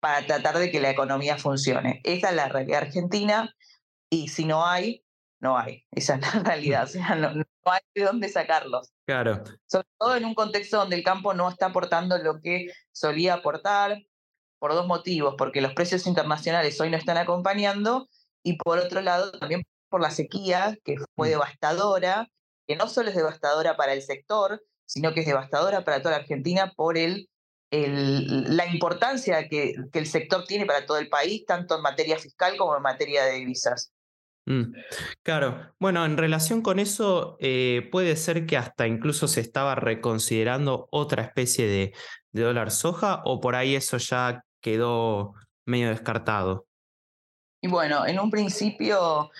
para 0.00 0.26
tratar 0.26 0.58
de 0.58 0.70
que 0.70 0.80
la 0.80 0.90
economía 0.90 1.36
funcione. 1.36 2.00
Esa 2.02 2.30
es 2.30 2.34
la 2.36 2.48
realidad 2.48 2.82
argentina. 2.82 3.54
Y 4.10 4.28
si 4.28 4.44
no 4.44 4.66
hay, 4.66 5.05
no 5.46 5.56
hay. 5.56 5.84
Esa 5.92 6.16
es 6.16 6.20
la 6.20 6.30
realidad. 6.42 6.84
O 6.84 6.86
sea, 6.88 7.14
no, 7.14 7.28
hay 7.64 7.80
de 7.94 8.02
dónde 8.02 8.28
sacarlos. 8.28 8.92
Claro. 9.06 9.44
Sobre 9.66 9.86
todo 9.98 10.16
en 10.16 10.24
un 10.24 10.34
contexto 10.34 10.78
donde 10.78 10.96
el 10.96 11.04
campo 11.04 11.34
no 11.34 11.48
está 11.48 11.66
aportando 11.66 12.18
lo 12.18 12.40
que 12.40 12.66
solía 12.92 13.34
aportar, 13.34 13.98
por 14.58 14.72
dos 14.72 14.86
motivos, 14.86 15.34
porque 15.36 15.60
los 15.60 15.74
precios 15.74 16.06
internacionales 16.06 16.80
hoy 16.80 16.90
no 16.90 16.96
están 16.96 17.18
acompañando, 17.18 18.08
y 18.42 18.56
por 18.56 18.78
otro 18.78 19.02
lado 19.02 19.30
también 19.32 19.62
por 19.90 20.00
la 20.00 20.10
sequía, 20.10 20.76
que 20.82 20.96
fue 21.14 21.28
mm. 21.28 21.30
devastadora, 21.32 22.28
que 22.66 22.74
no 22.74 22.88
solo 22.88 23.10
es 23.10 23.16
devastadora 23.16 23.76
para 23.76 23.92
el 23.92 24.02
sector, 24.02 24.62
sino 24.86 25.12
que 25.12 25.20
es 25.20 25.26
devastadora 25.26 25.84
para 25.84 25.98
toda 26.00 26.12
la 26.12 26.22
Argentina 26.22 26.72
por 26.74 26.96
el 26.98 27.28
la 27.70 28.66
importancia 28.66 29.48
que, 29.48 29.74
que, 29.92 29.98
el 29.98 30.06
sector 30.06 30.44
tiene 30.46 30.66
para 30.66 30.86
todo 30.86 30.98
el 30.98 31.08
país, 31.08 31.44
tanto 31.44 31.76
en 31.76 31.82
materia 31.82 32.16
fiscal 32.16 32.56
como 32.56 32.76
en 32.76 32.82
materia 32.82 33.24
de 33.24 33.34
divisas. 33.34 33.92
Mm, 34.46 34.74
claro, 35.24 35.72
bueno, 35.80 36.04
en 36.04 36.16
relación 36.16 36.62
con 36.62 36.78
eso, 36.78 37.36
eh, 37.40 37.88
puede 37.90 38.14
ser 38.14 38.46
que 38.46 38.56
hasta 38.56 38.86
incluso 38.86 39.26
se 39.26 39.40
estaba 39.40 39.74
reconsiderando 39.74 40.88
otra 40.92 41.24
especie 41.24 41.66
de, 41.66 41.92
dólar 42.30 42.70
soja 42.70 43.22
o 43.24 43.40
por 43.40 43.54
ahí 43.54 43.74
eso 43.74 43.96
ya 43.96 44.44
quedó 44.60 45.32
medio 45.64 45.88
descartado. 45.88 46.66
Y 47.62 47.68
bueno, 47.68 48.06
en 48.06 48.20
un 48.20 48.30
principio 48.30 49.30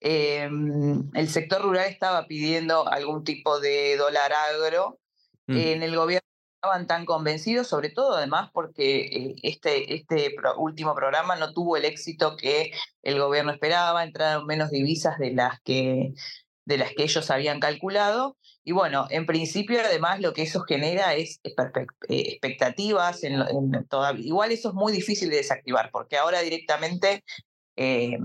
em, 0.00 1.10
el 1.12 1.28
sector 1.28 1.60
rural 1.60 1.86
estaba 1.90 2.26
pidiendo 2.26 2.88
algún 2.88 3.22
tipo 3.24 3.60
de 3.60 3.96
dólar 3.98 4.32
agro. 4.32 4.98
Mm. 5.46 5.56
En 5.56 5.82
el 5.82 5.94
gobierno 5.94 6.25
estaban 6.66 6.86
tan 6.86 7.06
convencidos, 7.06 7.68
sobre 7.68 7.90
todo 7.90 8.16
además 8.16 8.50
porque 8.52 9.00
eh, 9.06 9.34
este, 9.42 9.94
este 9.94 10.34
último 10.56 10.94
programa 10.94 11.36
no 11.36 11.52
tuvo 11.52 11.76
el 11.76 11.84
éxito 11.84 12.36
que 12.36 12.72
el 13.02 13.18
gobierno 13.18 13.52
esperaba, 13.52 14.02
entraron 14.02 14.46
menos 14.46 14.70
divisas 14.70 15.18
de 15.18 15.32
las 15.32 15.60
que, 15.62 16.12
de 16.64 16.78
las 16.78 16.92
que 16.92 17.04
ellos 17.04 17.30
habían 17.30 17.60
calculado. 17.60 18.36
Y 18.64 18.72
bueno, 18.72 19.06
en 19.10 19.26
principio 19.26 19.80
además 19.80 20.20
lo 20.20 20.32
que 20.32 20.42
eso 20.42 20.62
genera 20.62 21.14
es 21.14 21.40
eh, 21.44 21.52
expectativas. 22.08 23.22
Igual 24.18 24.52
eso 24.52 24.68
es 24.70 24.74
muy 24.74 24.92
difícil 24.92 25.30
de 25.30 25.36
desactivar 25.36 25.90
porque 25.92 26.16
ahora 26.16 26.40
directamente 26.40 27.22
eh, 27.76 28.18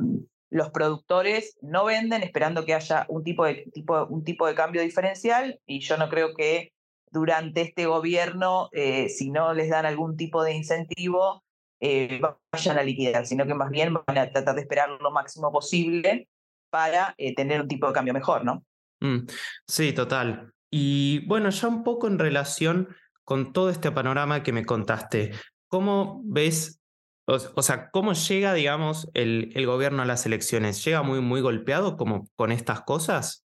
los 0.50 0.70
productores 0.72 1.58
no 1.62 1.86
venden 1.86 2.24
esperando 2.24 2.66
que 2.66 2.74
haya 2.74 3.06
un 3.08 3.24
tipo, 3.24 3.46
de, 3.46 3.66
tipo, 3.72 4.06
un 4.08 4.24
tipo 4.24 4.48
de 4.48 4.56
cambio 4.56 4.82
diferencial 4.82 5.60
y 5.66 5.80
yo 5.80 5.96
no 5.98 6.10
creo 6.10 6.34
que 6.36 6.74
durante 7.12 7.62
este 7.62 7.86
gobierno, 7.86 8.70
eh, 8.72 9.10
si 9.10 9.30
no 9.30 9.54
les 9.54 9.70
dan 9.70 9.86
algún 9.86 10.16
tipo 10.16 10.44
de 10.44 10.54
incentivo, 10.54 11.44
eh, 11.80 12.22
vayan 12.52 12.78
a 12.78 12.84
liquidar, 12.84 13.26
sino 13.26 13.46
que 13.46 13.54
más 13.54 13.70
bien 13.70 13.94
van 13.94 14.18
a 14.18 14.32
tratar 14.32 14.56
de 14.56 14.62
esperar 14.62 14.90
lo 14.90 15.12
máximo 15.12 15.52
posible 15.52 16.30
para 16.70 17.14
eh, 17.18 17.36
tener 17.36 17.62
un 17.62 17.68
tipo 17.68 17.88
de 17.88 17.94
cambio 17.94 18.14
mejor, 18.14 18.46
¿no? 18.46 18.64
Mm, 19.02 19.28
sí, 19.68 19.92
total. 19.92 20.54
Y 20.72 21.26
bueno, 21.28 21.50
ya 21.50 21.68
un 21.68 21.84
poco 21.84 22.08
en 22.08 22.18
relación 22.18 22.96
con 23.26 23.52
todo 23.52 23.70
este 23.70 23.92
panorama 23.92 24.42
que 24.42 24.54
me 24.54 24.66
contaste, 24.66 25.32
¿cómo 25.68 26.22
ves, 26.24 26.82
o, 27.26 27.62
sea, 27.62 27.90
cómo 27.92 28.14
llega, 28.14 28.54
digamos, 28.54 29.10
el, 29.14 29.52
el, 29.56 29.66
gobierno 29.66 30.02
a 30.02 30.06
las 30.06 30.26
elecciones? 30.26 30.84
¿Llega 30.86 31.02
muy, 31.02 31.20
muy 31.20 31.42
golpeado 31.42 31.98
como 31.98 32.30
con 32.36 32.52
estas 32.52 32.82
cosas? 32.82 33.46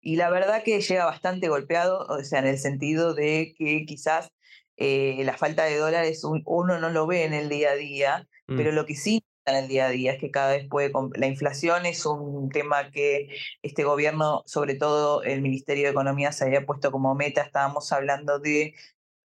Y 0.00 0.16
la 0.16 0.30
verdad 0.30 0.62
que 0.62 0.80
llega 0.80 1.04
bastante 1.04 1.48
golpeado, 1.48 2.06
o 2.08 2.22
sea, 2.22 2.38
en 2.40 2.46
el 2.46 2.58
sentido 2.58 3.14
de 3.14 3.54
que 3.56 3.84
quizás 3.86 4.30
eh, 4.76 5.22
la 5.24 5.36
falta 5.36 5.64
de 5.64 5.76
dólares 5.76 6.22
uno 6.24 6.78
no 6.78 6.90
lo 6.90 7.06
ve 7.06 7.24
en 7.24 7.34
el 7.34 7.48
día 7.48 7.72
a 7.72 7.76
día, 7.76 8.28
pero 8.46 8.72
mm. 8.72 8.74
lo 8.74 8.86
que 8.86 8.94
sí 8.94 9.22
en 9.48 9.56
el 9.56 9.68
día 9.68 9.86
a 9.86 9.90
día 9.90 10.12
es 10.12 10.20
que 10.20 10.30
cada 10.30 10.52
vez 10.52 10.68
puede... 10.68 10.92
La 11.14 11.26
inflación 11.26 11.86
es 11.86 12.06
un 12.06 12.48
tema 12.50 12.90
que 12.90 13.28
este 13.62 13.84
gobierno, 13.84 14.42
sobre 14.46 14.74
todo 14.74 15.22
el 15.22 15.42
Ministerio 15.42 15.84
de 15.84 15.90
Economía, 15.90 16.32
se 16.32 16.44
había 16.44 16.66
puesto 16.66 16.92
como 16.92 17.14
meta. 17.14 17.42
Estábamos 17.42 17.92
hablando 17.92 18.38
de 18.38 18.74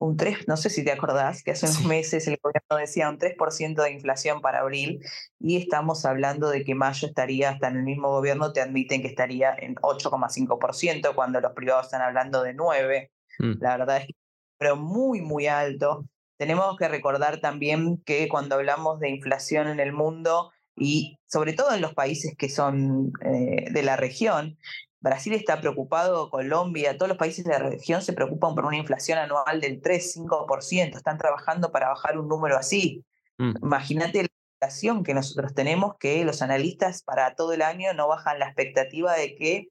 un 0.02 0.18
3, 0.18 0.48
no 0.48 0.58
sé 0.58 0.72
si 0.72 0.84
te 0.84 0.92
acordás, 0.92 1.44
que 1.44 1.52
hace 1.52 1.68
unos 1.68 1.86
meses 1.86 2.28
el 2.28 2.40
gobierno 2.42 2.76
decía 2.78 3.08
un 3.08 3.20
3% 3.20 3.84
de 3.84 3.92
inflación 3.92 4.42
para 4.42 4.62
abril 4.62 5.00
y 5.40 5.58
estamos 5.58 6.06
hablando 6.06 6.50
de 6.50 6.64
que 6.64 6.74
mayo 6.74 7.08
estaría, 7.08 7.52
hasta 7.52 7.68
en 7.68 7.78
el 7.78 7.84
mismo 7.84 8.10
gobierno 8.10 8.52
te 8.52 8.62
admiten 8.62 9.04
que 9.04 9.10
estaría 9.10 9.54
en 9.56 9.76
8,5% 9.76 11.14
cuando 11.14 11.40
los 11.40 11.54
privados 11.54 11.86
están 11.86 12.02
hablando 12.02 12.42
de 12.42 12.56
9. 12.56 13.12
Mm. 13.40 13.54
La 13.60 13.78
verdad 13.78 13.98
es 13.98 14.08
que 14.08 14.14
pero 14.58 14.76
muy, 14.76 15.22
muy 15.22 15.48
alto. 15.48 16.06
Tenemos 16.38 16.78
que 16.78 16.88
recordar 16.88 17.40
también 17.40 17.98
que 18.06 18.28
cuando 18.28 18.56
hablamos 18.56 19.00
de 19.00 19.10
inflación 19.10 19.68
en 19.68 19.80
el 19.80 19.92
mundo 19.92 20.52
y 20.76 21.18
sobre 21.28 21.54
todo 21.54 21.74
en 21.74 21.82
los 21.82 21.96
países 21.96 22.36
que 22.38 22.48
son 22.48 23.12
eh, 23.24 23.72
de 23.72 23.84
la 23.84 23.98
región, 23.98 24.60
Brasil 25.02 25.34
está 25.34 25.60
preocupado, 25.60 26.30
Colombia, 26.30 26.96
todos 26.96 27.10
los 27.10 27.18
países 27.18 27.44
de 27.44 27.52
la 27.52 27.60
región 27.60 28.04
se 28.04 28.14
preocupan 28.14 28.54
por 28.54 28.66
una 28.66 28.78
inflación 28.78 29.18
anual 29.18 29.60
del 29.60 29.82
3-5%, 29.82 30.96
están 30.96 31.18
trabajando 31.18 31.72
para 31.72 31.90
bajar 31.90 32.20
un 32.20 32.28
número 32.28 32.56
así. 32.56 33.04
Mm. 33.40 33.54
Imagínate 33.64 34.24
la 34.24 34.30
inflación 34.60 35.04
que 35.04 35.16
nosotros 35.16 35.56
tenemos, 35.56 35.96
que 36.00 36.24
los 36.24 36.44
analistas 36.44 37.02
para 37.02 37.34
todo 37.34 37.54
el 37.54 37.64
año 37.64 37.94
no 37.96 38.08
bajan 38.08 38.38
la 38.38 38.46
expectativa 38.46 39.16
de 39.16 39.36
que 39.36 39.70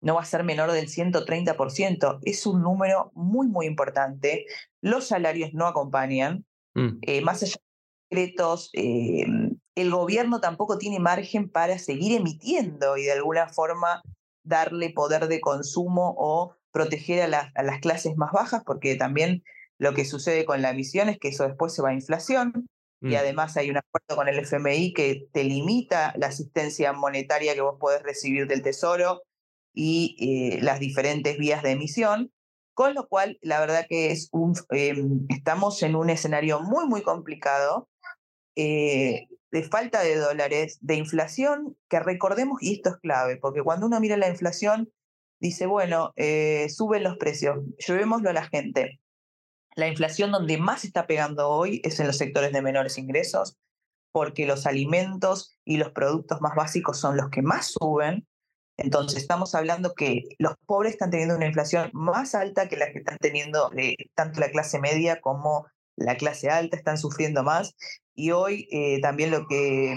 no 0.00 0.14
va 0.14 0.22
a 0.22 0.24
ser 0.24 0.42
menor 0.42 0.72
del 0.72 0.88
130%. 0.88 2.18
Es 2.22 2.46
un 2.46 2.62
número 2.62 3.12
muy, 3.14 3.48
muy 3.48 3.66
importante. 3.66 4.46
Los 4.80 5.08
salarios 5.08 5.52
no 5.52 5.66
acompañan. 5.66 6.46
Mm. 6.74 6.98
Eh, 7.02 7.20
más 7.20 7.42
allá 7.42 7.56
de 8.10 8.16
secretos, 8.16 8.70
eh, 8.72 9.26
el 9.74 9.90
gobierno 9.90 10.40
tampoco 10.40 10.78
tiene 10.78 10.98
margen 10.98 11.50
para 11.50 11.78
seguir 11.78 12.16
emitiendo 12.16 12.96
y 12.96 13.04
de 13.04 13.12
alguna 13.12 13.48
forma 13.48 14.02
darle 14.44 14.90
poder 14.90 15.28
de 15.28 15.40
consumo 15.40 16.14
o 16.18 16.56
proteger 16.72 17.34
a, 17.34 17.52
a, 17.54 17.62
las 17.62 17.80
clases 17.80 18.16
más 18.16 18.32
bajas, 18.32 18.62
porque 18.64 18.96
también 18.96 19.42
lo 19.78 19.94
que 19.94 20.04
sucede 20.04 20.44
con 20.44 20.62
la 20.62 20.70
emisión 20.70 21.08
es 21.08 21.18
que 21.18 21.28
eso 21.28 21.46
después 21.46 21.74
se 21.74 21.82
va 21.82 21.90
a 21.90 21.94
inflación 21.94 22.68
y 23.02 23.14
mm. 23.14 23.16
además 23.16 23.56
hay 23.56 23.68
un 23.68 23.78
acuerdo 23.78 24.16
con 24.16 24.28
el 24.28 24.38
FMI 24.38 24.92
que 24.94 25.26
te 25.32 25.42
limita 25.42 26.14
la 26.16 26.28
asistencia 26.28 26.92
monetaria 26.92 27.54
que 27.54 27.60
vos 27.60 27.76
podés 27.80 28.02
recibir 28.02 28.46
del 28.46 28.62
Tesoro 28.62 29.22
y 29.74 30.16
eh, 30.20 30.62
las 30.62 30.78
diferentes 30.78 31.36
vías 31.36 31.62
de 31.64 31.72
emisión, 31.72 32.30
con 32.74 32.94
lo 32.94 33.08
cual 33.08 33.38
la 33.42 33.58
verdad 33.58 33.86
que 33.88 34.12
es 34.12 34.28
un, 34.30 34.54
em, 34.70 35.26
estamos 35.30 35.82
en 35.82 35.96
un 35.96 36.10
escenario 36.10 36.60
muy, 36.60 36.86
muy 36.86 37.02
complicado. 37.02 37.88
Eh, 38.56 39.26
de 39.50 39.62
falta 39.62 40.00
de 40.02 40.16
dólares, 40.16 40.78
de 40.80 40.96
inflación, 40.96 41.76
que 41.88 42.00
recordemos, 42.00 42.62
y 42.62 42.74
esto 42.74 42.90
es 42.90 42.96
clave, 42.96 43.36
porque 43.36 43.62
cuando 43.62 43.86
uno 43.86 44.00
mira 44.00 44.16
la 44.16 44.28
inflación, 44.28 44.90
dice, 45.40 45.66
bueno, 45.66 46.12
eh, 46.16 46.68
suben 46.70 47.02
los 47.02 47.18
precios, 47.18 47.58
llevémoslo 47.86 48.30
a 48.30 48.32
la 48.32 48.48
gente. 48.48 49.00
La 49.74 49.88
inflación 49.88 50.32
donde 50.32 50.56
más 50.56 50.84
está 50.84 51.06
pegando 51.06 51.50
hoy 51.50 51.82
es 51.84 52.00
en 52.00 52.06
los 52.06 52.16
sectores 52.16 52.52
de 52.52 52.62
menores 52.62 52.96
ingresos, 52.96 53.58
porque 54.12 54.46
los 54.46 54.66
alimentos 54.66 55.58
y 55.64 55.76
los 55.78 55.90
productos 55.92 56.40
más 56.40 56.54
básicos 56.54 56.98
son 56.98 57.16
los 57.16 57.30
que 57.30 57.42
más 57.42 57.72
suben. 57.72 58.26
Entonces 58.78 59.20
estamos 59.20 59.54
hablando 59.54 59.94
que 59.94 60.24
los 60.38 60.54
pobres 60.66 60.92
están 60.92 61.10
teniendo 61.10 61.36
una 61.36 61.46
inflación 61.46 61.90
más 61.92 62.34
alta 62.34 62.68
que 62.68 62.76
la 62.76 62.90
que 62.90 62.98
están 62.98 63.18
teniendo 63.18 63.70
eh, 63.76 63.96
tanto 64.14 64.40
la 64.40 64.50
clase 64.50 64.78
media 64.78 65.20
como 65.20 65.66
la 65.96 66.16
clase 66.16 66.50
alta, 66.50 66.76
están 66.76 66.98
sufriendo 66.98 67.42
más 67.42 67.74
y 68.14 68.30
hoy 68.30 68.68
eh, 68.70 69.00
también 69.00 69.30
lo 69.30 69.46
que 69.46 69.96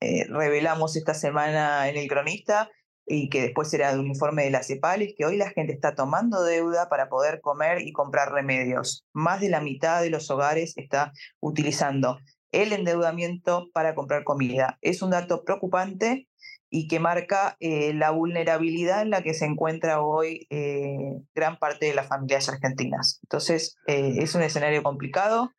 eh, 0.00 0.26
revelamos 0.28 0.96
esta 0.96 1.14
semana 1.14 1.88
en 1.88 1.96
el 1.96 2.08
cronista 2.08 2.70
y 3.06 3.28
que 3.28 3.42
después 3.42 3.68
será 3.68 3.92
de 3.92 4.00
un 4.00 4.06
informe 4.06 4.44
de 4.44 4.50
la 4.50 4.62
CEPAL 4.62 5.02
es 5.02 5.14
que 5.16 5.26
hoy 5.26 5.36
la 5.36 5.50
gente 5.50 5.72
está 5.72 5.94
tomando 5.94 6.42
deuda 6.42 6.88
para 6.88 7.08
poder 7.08 7.40
comer 7.40 7.82
y 7.82 7.92
comprar 7.92 8.32
remedios. 8.32 9.04
Más 9.12 9.40
de 9.40 9.50
la 9.50 9.60
mitad 9.60 10.00
de 10.02 10.10
los 10.10 10.30
hogares 10.30 10.72
está 10.76 11.12
utilizando 11.40 12.18
el 12.50 12.72
endeudamiento 12.72 13.68
para 13.72 13.94
comprar 13.94 14.24
comida. 14.24 14.78
Es 14.80 15.02
un 15.02 15.10
dato 15.10 15.44
preocupante 15.44 16.28
y 16.74 16.88
que 16.88 16.98
marca 16.98 17.56
eh, 17.60 17.94
la 17.94 18.10
vulnerabilidad 18.10 19.02
en 19.02 19.10
la 19.10 19.22
que 19.22 19.32
se 19.32 19.44
encuentra 19.44 20.02
hoy 20.02 20.48
eh, 20.50 21.20
gran 21.32 21.56
parte 21.60 21.86
de 21.86 21.94
las 21.94 22.08
familias 22.08 22.48
argentinas. 22.48 23.20
Entonces, 23.22 23.76
eh, 23.86 24.14
es 24.16 24.34
un 24.34 24.42
escenario 24.42 24.82
complicado 24.82 25.52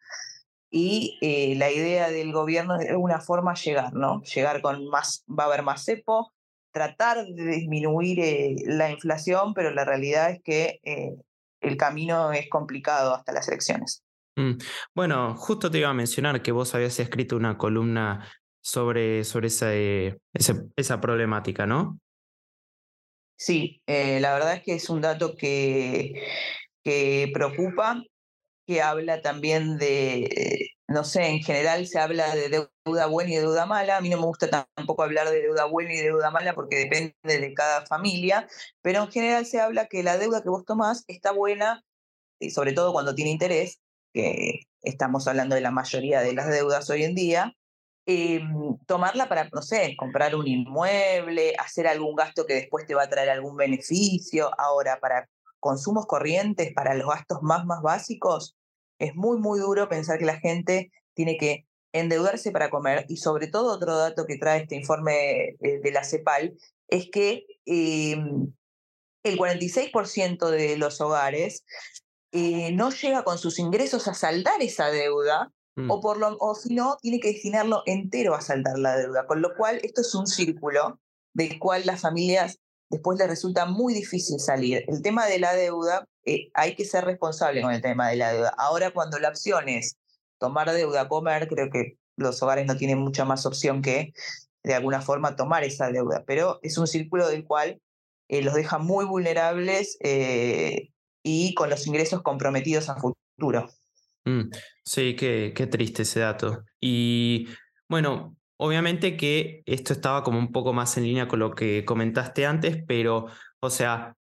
y 0.70 1.18
la 1.58 1.72
idea 1.72 2.10
del 2.10 2.34
gobierno 2.34 2.76
es 2.76 2.82
de 2.82 2.90
alguna 2.90 3.22
forma 3.22 3.54
llegar, 3.54 3.94
¿no? 3.94 4.22
Llegar 4.24 4.62
con 4.62 4.90
más, 4.90 5.24
va 5.28 5.46
a 5.46 5.48
haber 5.48 5.64
más 5.64 5.86
cepo, 5.86 6.34
tratar 6.74 7.26
de 7.26 7.46
disminuir 7.46 8.58
la 8.66 8.92
inflación, 8.92 9.54
pero 9.54 9.72
la 9.72 9.86
realidad 9.86 10.32
es 10.32 10.42
que 10.44 10.82
el 11.62 11.78
camino 11.78 12.34
es 12.34 12.50
complicado 12.50 13.16
hasta 13.16 13.32
las 13.32 13.48
elecciones. 13.48 14.04
Mm, 14.36 14.58
bueno, 14.94 15.34
justo 15.38 15.72
te 15.72 15.78
iba 15.78 15.88
a 15.88 15.94
mencionar 15.94 16.42
que 16.42 16.52
vos 16.52 16.76
habías 16.76 17.00
escrito 17.00 17.38
una 17.38 17.58
columna 17.58 18.28
sobre, 18.66 19.24
sobre 19.24 19.48
esa, 19.48 19.76
eh, 19.76 20.18
esa, 20.34 21.00
problemática, 21.00 21.68
¿no? 21.68 22.00
Sí, 23.38 23.82
eh, 23.86 24.20
la 24.20 24.34
verdad 24.34 24.56
es 24.56 24.64
que 24.64 24.74
es 24.74 24.90
un 24.90 25.02
dato 25.02 25.36
que, 25.36 26.24
que 26.84 27.30
preocupa, 27.32 28.02
que 28.66 28.82
habla 28.82 29.22
también 29.22 29.78
de, 29.78 30.72
no 30.88 31.04
sé, 31.04 31.28
en 31.28 31.44
general 31.44 31.86
se 31.86 32.00
habla 32.00 32.34
de 32.34 32.50
deuda 32.86 33.06
buena 33.06 33.34
y 33.34 33.36
deuda 33.36 33.68
mala. 33.68 33.98
A 33.98 34.02
mí 34.02 34.10
no 34.10 34.18
me 34.18 34.26
gusta 34.26 34.50
tampoco 34.76 35.04
hablar 35.04 35.30
de 35.30 35.44
deuda 35.44 35.66
buena 35.66 35.94
y 35.94 35.98
deuda 35.98 36.32
mala 36.32 36.56
porque 36.56 36.78
depende 36.78 37.14
de 37.24 37.54
cada 37.54 37.86
familia, 37.86 38.48
pero 38.82 39.04
en 39.04 39.12
general 39.12 39.46
se 39.46 39.62
habla 39.62 39.86
que 39.86 40.02
la 40.02 40.18
deuda 40.18 40.42
que 40.42 40.50
vos 40.50 40.66
tomás 40.66 41.04
está 41.08 41.32
buena, 41.32 41.84
y 42.40 42.50
sobre 42.50 42.74
todo 42.74 42.94
cuando 42.94 43.14
tiene 43.14 43.30
interés, 43.30 43.80
que 44.12 44.62
estamos 44.82 45.28
hablando 45.28 45.54
de 45.54 45.62
la 45.62 45.72
mayoría 45.72 46.22
de 46.22 46.34
las 46.34 46.50
deudas 46.50 46.90
hoy 46.90 47.04
en 47.04 47.14
día, 47.14 47.54
Em, 48.08 48.78
tomarla 48.86 49.28
para, 49.28 49.50
no 49.52 49.64
sé, 49.64 49.96
comprar 49.98 50.36
un 50.36 50.48
inmueble, 50.48 51.56
hacer 51.58 51.88
algún 51.88 52.16
gasto 52.16 52.46
que 52.46 52.54
después 52.54 52.86
te 52.86 52.94
va 52.94 53.04
a 53.04 53.10
traer 53.10 53.32
algún 53.32 53.58
beneficio. 53.58 54.52
Ahora, 54.60 55.00
para 55.00 55.28
consumos 55.60 56.06
corrientes, 56.06 56.72
para 56.74 56.94
los 56.94 57.08
gastos 57.08 57.40
más, 57.42 57.66
más 57.66 57.82
básicos, 57.82 58.56
es 59.00 59.16
muy, 59.16 59.40
muy 59.40 59.60
duro 59.60 59.90
pensar 59.90 60.20
que 60.20 60.26
la 60.26 60.40
gente 60.40 60.92
tiene 61.16 61.38
que 61.38 61.66
endeudarse 61.94 62.52
para 62.52 62.70
comer. 62.70 63.06
Y 63.10 63.18
sobre 63.18 63.48
todo, 63.48 63.74
otro 63.74 63.98
dato 63.98 64.28
que 64.28 64.38
trae 64.38 64.62
este 64.62 64.76
informe 64.76 65.56
eh, 65.62 65.80
de 65.82 65.92
la 65.92 66.04
CEPAL 66.04 66.54
es 66.88 67.10
que 67.12 67.46
em, 67.66 68.54
el 69.24 69.38
46% 69.40 70.50
de 70.52 70.78
los 70.78 71.02
hogares 71.02 71.66
eh, 72.32 72.72
no 72.74 72.92
llega 72.92 73.24
con 73.24 73.40
sus 73.40 73.58
ingresos 73.58 74.08
a 74.08 74.14
saldar 74.14 74.62
esa 74.62 74.92
deuda 74.92 75.52
Mm. 75.76 75.92
o, 75.92 76.00
por 76.00 76.18
lo, 76.18 76.38
o 76.40 76.56
si 76.56 76.74
no, 76.74 76.98
tiene 77.02 77.20
que 77.20 77.30
destinarlo 77.30 77.84
entero 77.86 78.34
a 78.34 78.42
saldar 78.42 78.80
la 78.80 78.98
deuda. 78.98 79.28
Con 79.28 79.42
lo 79.42 79.56
cual, 79.56 79.80
esto 79.84 80.02
es 80.02 80.16
un 80.16 80.28
círculo 80.28 81.00
del 81.34 81.60
cual 81.60 81.84
las 81.86 82.02
familias 82.02 82.60
después 82.90 83.20
les 83.20 83.28
resulta 83.28 83.66
muy 83.66 83.94
difícil 83.94 84.40
salir. 84.40 84.86
El 84.88 85.02
tema 85.02 85.26
de 85.26 85.40
la 85.40 85.54
deuda, 85.54 86.08
eh, 86.24 86.50
hay 86.54 86.76
que 86.76 86.86
ser 86.86 87.06
responsable 87.06 87.62
con 87.62 87.72
el 87.72 87.82
tema 87.82 88.10
de 88.10 88.16
la 88.16 88.32
deuda. 88.32 88.54
Ahora, 88.58 88.92
cuando 88.92 89.20
la 89.20 89.30
opción 89.30 89.68
es 89.68 89.98
tomar 90.40 90.72
deuda, 90.72 91.10
comer, 91.10 91.48
creo 91.48 91.70
que 91.70 91.98
los 92.16 92.42
hogares 92.42 92.66
no 92.66 92.78
tienen 92.78 93.00
mucha 93.00 93.26
más 93.26 93.46
opción 93.46 93.82
que, 93.82 94.14
de 94.64 94.74
alguna 94.74 95.02
forma, 95.02 95.36
tomar 95.36 95.64
esa 95.64 95.92
deuda. 95.92 96.24
Pero 96.26 96.60
es 96.64 96.78
un 96.78 96.88
círculo 96.88 97.28
del 97.28 97.46
cual 97.46 97.82
eh, 98.30 98.42
los 98.42 98.54
deja 98.54 98.78
muy 98.78 99.06
vulnerables 99.06 99.98
eh, 100.00 100.90
y 101.24 101.54
con 101.54 101.70
los 101.70 101.86
ingresos 101.88 102.22
comprometidos 102.22 102.90
a 102.90 102.96
futuro. 102.96 103.70
Mm, 104.26 104.50
sí, 104.84 105.16
qué, 105.16 105.54
qué 105.56 105.68
triste 105.68 106.02
ese 106.04 106.22
dato. 106.22 106.64
Y 106.80 107.48
bueno, 107.88 108.36
obviamente 108.58 109.18
que 109.18 109.62
esto 109.66 109.94
estaba 109.94 110.24
como 110.24 110.40
un 110.40 110.52
poco 110.52 110.74
más 110.74 110.98
en 110.98 111.04
línea 111.04 111.28
con 111.28 111.40
lo 111.40 111.54
que 111.54 111.86
comentaste 111.86 112.46
antes, 112.46 112.78
pero, 112.88 113.28
o 113.60 113.70
sea, 113.70 114.16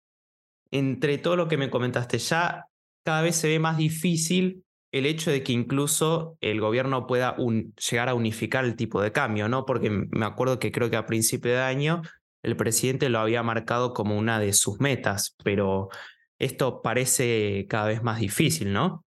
entre 0.71 1.19
todo 1.19 1.37
lo 1.37 1.49
que 1.49 1.57
me 1.59 1.71
comentaste 1.71 2.19
ya, 2.19 2.67
cada 3.05 3.23
vez 3.23 3.37
se 3.37 3.49
ve 3.49 3.59
más 3.59 3.77
difícil 3.79 4.65
el 4.93 5.07
hecho 5.07 5.31
de 5.31 5.43
que 5.43 5.53
incluso 5.53 6.37
el 6.41 6.61
gobierno 6.61 7.07
pueda 7.07 7.37
llegar 7.91 8.09
a 8.09 8.15
unificar 8.15 8.65
el 8.65 8.77
tipo 8.77 9.01
de 9.03 9.13
cambio, 9.13 9.49
¿no? 9.49 9.65
Porque 9.67 9.91
me 9.91 10.27
acuerdo 10.27 10.59
que 10.59 10.73
creo 10.73 10.91
que 10.91 10.97
a 10.97 11.07
principio 11.07 11.53
de 11.53 11.61
año 11.63 12.03
el 12.43 12.57
presidente 12.57 13.09
lo 13.09 13.21
había 13.21 13.43
marcado 13.43 13.95
como 13.95 14.19
una 14.19 14.39
de 14.41 14.53
sus 14.53 14.81
metas, 14.81 15.37
pero 15.45 15.89
esto 16.39 16.83
parece 16.83 17.67
cada 17.69 17.87
vez 17.89 18.03
más 18.03 18.21
difícil, 18.21 18.73
¿no? 18.73 19.05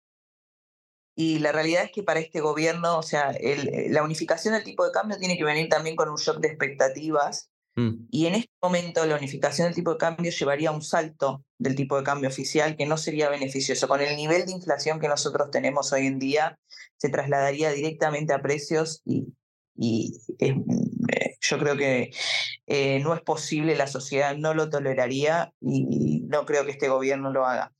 Y 1.14 1.38
la 1.40 1.52
realidad 1.52 1.84
es 1.84 1.90
que 1.92 2.02
para 2.02 2.20
este 2.20 2.40
gobierno, 2.40 2.98
o 2.98 3.02
sea, 3.02 3.32
eh, 3.32 3.88
la 3.90 4.02
unificación 4.02 4.54
del 4.54 4.64
tipo 4.64 4.84
de 4.84 4.92
cambio 4.92 5.18
tiene 5.18 5.36
que 5.36 5.44
venir 5.44 5.68
también 5.68 5.96
con 5.96 6.08
un 6.08 6.16
shock 6.16 6.38
de 6.38 6.48
expectativas. 6.48 7.50
Mm. 7.76 8.06
Y 8.10 8.26
en 8.26 8.34
este 8.34 8.52
momento 8.62 9.04
la 9.06 9.16
unificación 9.16 9.66
del 9.66 9.74
tipo 9.74 9.92
de 9.92 9.98
cambio 9.98 10.30
llevaría 10.30 10.70
a 10.70 10.72
un 10.72 10.82
salto 10.82 11.44
del 11.58 11.74
tipo 11.74 11.96
de 11.96 12.04
cambio 12.04 12.28
oficial 12.28 12.76
que 12.76 12.86
no 12.86 12.96
sería 12.96 13.28
beneficioso. 13.28 13.88
Con 13.88 14.00
el 14.00 14.16
nivel 14.16 14.46
de 14.46 14.52
inflación 14.52 14.98
que 15.00 15.08
nosotros 15.08 15.50
tenemos 15.50 15.92
hoy 15.92 16.06
en 16.06 16.18
día, 16.18 16.58
se 16.96 17.08
trasladaría 17.08 17.70
directamente 17.70 18.32
a 18.32 18.42
precios 18.42 19.02
y, 19.04 19.34
y 19.76 20.20
eh, 20.38 20.54
yo 21.40 21.58
creo 21.58 21.76
que 21.76 22.10
eh, 22.66 23.00
no 23.00 23.14
es 23.14 23.22
posible, 23.22 23.76
la 23.76 23.86
sociedad 23.86 24.36
no 24.36 24.54
lo 24.54 24.70
toleraría 24.70 25.52
y 25.60 26.22
no 26.28 26.44
creo 26.46 26.64
que 26.64 26.72
este 26.72 26.88
gobierno 26.88 27.32
lo 27.32 27.46
haga. 27.46 27.72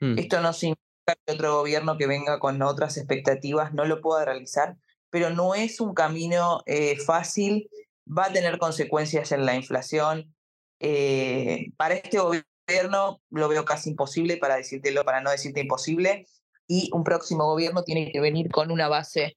Mm. 0.00 0.18
Esto 0.18 0.40
no 0.40 0.52
significa 0.52 0.85
que 1.14 1.32
otro 1.32 1.58
gobierno 1.58 1.96
que 1.96 2.06
venga 2.06 2.38
con 2.38 2.60
otras 2.62 2.96
expectativas 2.96 3.72
no 3.72 3.84
lo 3.84 4.00
pueda 4.00 4.24
realizar, 4.24 4.76
pero 5.10 5.30
no 5.30 5.54
es 5.54 5.80
un 5.80 5.94
camino 5.94 6.62
eh, 6.66 6.96
fácil, 6.98 7.70
va 8.06 8.26
a 8.26 8.32
tener 8.32 8.58
consecuencias 8.58 9.32
en 9.32 9.46
la 9.46 9.54
inflación. 9.54 10.34
Eh, 10.80 11.70
para 11.76 11.94
este 11.94 12.18
gobierno 12.18 13.20
lo 13.30 13.48
veo 13.48 13.64
casi 13.64 13.90
imposible, 13.90 14.36
para 14.36 14.56
decírtelo, 14.56 15.04
para 15.04 15.20
no 15.20 15.30
decirte 15.30 15.60
imposible, 15.60 16.26
y 16.66 16.90
un 16.92 17.04
próximo 17.04 17.44
gobierno 17.44 17.84
tiene 17.84 18.10
que 18.10 18.20
venir 18.20 18.50
con 18.50 18.72
una 18.72 18.88
base 18.88 19.36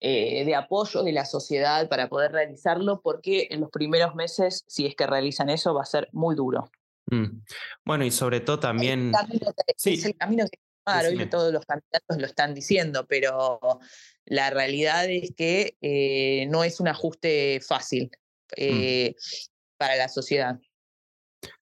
eh, 0.00 0.44
de 0.44 0.54
apoyo 0.54 1.02
de 1.02 1.12
la 1.12 1.24
sociedad 1.24 1.88
para 1.88 2.08
poder 2.08 2.30
realizarlo, 2.30 3.00
porque 3.02 3.48
en 3.50 3.60
los 3.60 3.70
primeros 3.70 4.14
meses, 4.14 4.64
si 4.68 4.86
es 4.86 4.94
que 4.94 5.08
realizan 5.08 5.50
eso, 5.50 5.74
va 5.74 5.82
a 5.82 5.86
ser 5.86 6.08
muy 6.12 6.36
duro. 6.36 6.70
Mm. 7.10 7.42
Bueno, 7.84 8.04
y 8.04 8.12
sobre 8.12 8.38
todo 8.38 8.60
también... 8.60 9.12
sí. 9.76 9.94
es 9.94 10.04
el 10.04 10.14
camino 10.16 10.44
que 10.50 10.58
hoy 11.06 11.28
todos 11.28 11.52
los 11.52 11.64
candidatos 11.64 12.18
lo 12.18 12.26
están 12.26 12.54
diciendo, 12.54 13.06
pero 13.06 13.60
la 14.24 14.50
realidad 14.50 15.06
es 15.08 15.32
que 15.36 15.76
eh, 15.80 16.46
no 16.48 16.64
es 16.64 16.80
un 16.80 16.88
ajuste 16.88 17.60
fácil 17.66 18.10
mm. 18.50 18.54
eh, 18.56 19.14
para 19.76 19.96
la 19.96 20.08
sociedad. 20.08 20.58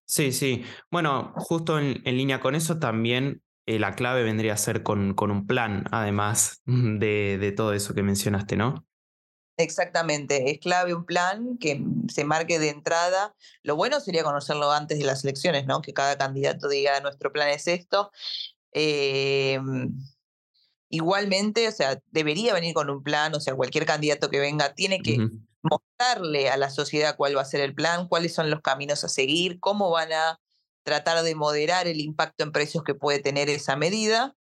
Sí, 0.04 0.32
sí. 0.32 0.64
Bueno, 0.90 1.32
justo 1.36 1.78
en, 1.78 2.02
línea 2.04 2.40
con 2.40 2.54
eso 2.54 2.78
también 2.78 3.42
eh, 3.66 3.78
la 3.78 3.94
clave 3.94 4.22
vendría 4.22 4.54
a 4.54 4.56
ser 4.56 4.82
con, 4.82 5.14
con 5.14 5.30
un 5.30 5.46
plan, 5.46 5.84
además 5.90 6.62
de, 6.64 7.38
de 7.40 7.52
todo 7.52 7.72
eso 7.72 7.94
que 7.94 8.02
mencionaste, 8.02 8.56
¿no? 8.56 8.86
Exactamente, 9.58 10.50
es 10.50 10.58
clave 10.58 10.92
un 10.92 11.06
plan 11.06 11.56
que 11.58 11.82
se 12.08 12.24
marque 12.24 12.58
de 12.58 12.68
entrada. 12.68 13.34
Lo 13.62 13.74
bueno 13.74 14.00
sería 14.00 14.22
conocerlo 14.22 14.70
antes 14.70 14.98
de 14.98 15.04
las 15.06 15.24
elecciones, 15.24 15.66
¿no? 15.66 15.80
Que 15.80 15.94
cada 15.94 16.18
candidato 16.18 16.68
diga 16.68 17.00
nuestro 17.00 17.32
plan 17.32 17.48
es 17.48 17.66
esto 17.66 18.12
Em, 18.78 19.90
igualmente, 20.90 21.66
o 21.66 21.72
sea, 21.72 21.98
debería 22.10 22.52
venir 22.52 22.74
con 22.74 22.90
un 22.90 23.02
plan, 23.02 23.34
o 23.34 23.40
sea, 23.40 23.54
cualquier 23.54 23.86
candidato 23.86 24.28
que 24.28 24.38
venga 24.38 24.74
tiene 24.74 25.00
que 25.00 25.16
mostrarle 25.62 26.50
a 26.50 26.58
la 26.58 26.68
sociedad 26.68 27.16
cuál 27.16 27.34
va 27.34 27.40
a 27.40 27.46
ser 27.46 27.62
el 27.62 27.74
plan, 27.74 28.06
cuáles 28.06 28.34
son 28.34 28.50
los 28.50 28.60
caminos 28.60 29.02
a 29.02 29.08
seguir, 29.08 29.60
cómo 29.60 29.90
van 29.90 30.12
a 30.12 30.38
tratar 30.84 31.22
de 31.24 31.34
moderar 31.34 31.88
el 31.88 32.00
impacto 32.00 32.44
en 32.44 32.52
precios 32.52 32.84
que 32.84 32.94
puede 32.94 33.18
tener 33.18 33.48
esa 33.48 33.76
medida. 33.76 34.36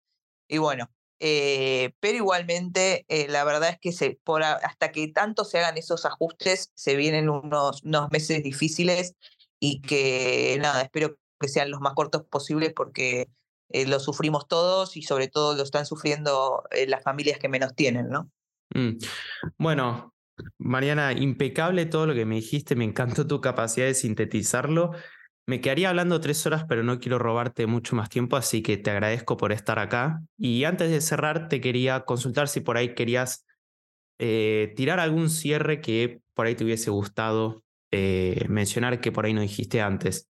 Y 0.47 0.57
bueno, 0.57 0.89
eh, 1.19 1.93
pero 1.99 2.17
igualmente, 2.17 3.05
eh, 3.09 3.27
la 3.29 3.43
verdad 3.43 3.69
es 3.69 3.77
que 3.79 3.91
se, 3.91 4.19
por, 4.23 4.41
hasta 4.41 4.91
que 4.91 5.09
tanto 5.09 5.45
se 5.45 5.59
hagan 5.59 5.77
esos 5.77 6.05
ajustes, 6.05 6.71
se 6.73 6.95
vienen 6.95 7.29
unos, 7.29 7.83
unos 7.83 8.09
meses 8.09 8.41
difíciles 8.41 9.13
y 9.59 9.81
que 9.81 10.57
nada, 10.59 10.81
espero 10.81 11.19
que 11.39 11.49
sean 11.49 11.69
los 11.69 11.81
más 11.81 11.93
cortos 11.93 12.23
posibles 12.23 12.73
porque 12.75 13.29
eh, 13.69 13.87
lo 13.87 13.99
sufrimos 13.99 14.47
todos 14.47 14.95
y 14.97 15.01
sobre 15.01 15.27
todo 15.27 15.55
lo 15.55 15.63
están 15.63 15.85
sufriendo 15.85 16.63
eh, 16.71 16.87
las 16.87 17.03
familias 17.03 17.39
que 17.39 17.49
menos 17.49 17.75
tienen, 17.75 18.09
¿no? 18.09 18.29
Mm. 18.73 18.97
Bueno, 19.57 20.13
Mariana, 20.57 21.13
impecable 21.13 21.85
todo 21.85 22.07
lo 22.07 22.13
que 22.13 22.25
me 22.25 22.35
dijiste, 22.35 22.75
me 22.75 22.85
encantó 22.85 23.25
tu 23.27 23.41
capacidad 23.41 23.87
de 23.87 23.93
sintetizarlo. 23.93 24.91
Me 25.45 25.59
quedaría 25.59 25.89
hablando 25.89 26.21
tres 26.21 26.45
horas, 26.45 26.65
pero 26.67 26.83
no 26.83 26.99
quiero 26.99 27.19
robarte 27.19 27.67
mucho 27.67 27.95
más 27.95 28.09
tiempo, 28.09 28.37
así 28.37 28.61
que 28.61 28.77
te 28.77 28.91
agradezco 28.91 29.37
por 29.37 29.51
estar 29.51 29.79
acá. 29.79 30.21
Y 30.37 30.63
antes 30.63 30.89
de 30.89 31.01
cerrar, 31.01 31.49
te 31.49 31.59
quería 31.59 32.05
consultar 32.05 32.47
si 32.47 32.61
por 32.61 32.77
ahí 32.77 32.95
querías 32.95 33.45
eh, 34.19 34.73
tirar 34.75 34.99
algún 34.99 35.29
cierre 35.29 35.81
que 35.81 36.21
por 36.33 36.45
ahí 36.45 36.55
te 36.55 36.63
hubiese 36.63 36.91
gustado 36.91 37.63
mencionar 38.49 39.01
que 39.01 39.11
por 39.11 39.25
ahí 39.25 39.33
no 39.35 39.41
dijiste 39.41 39.79
antes. 39.79 40.27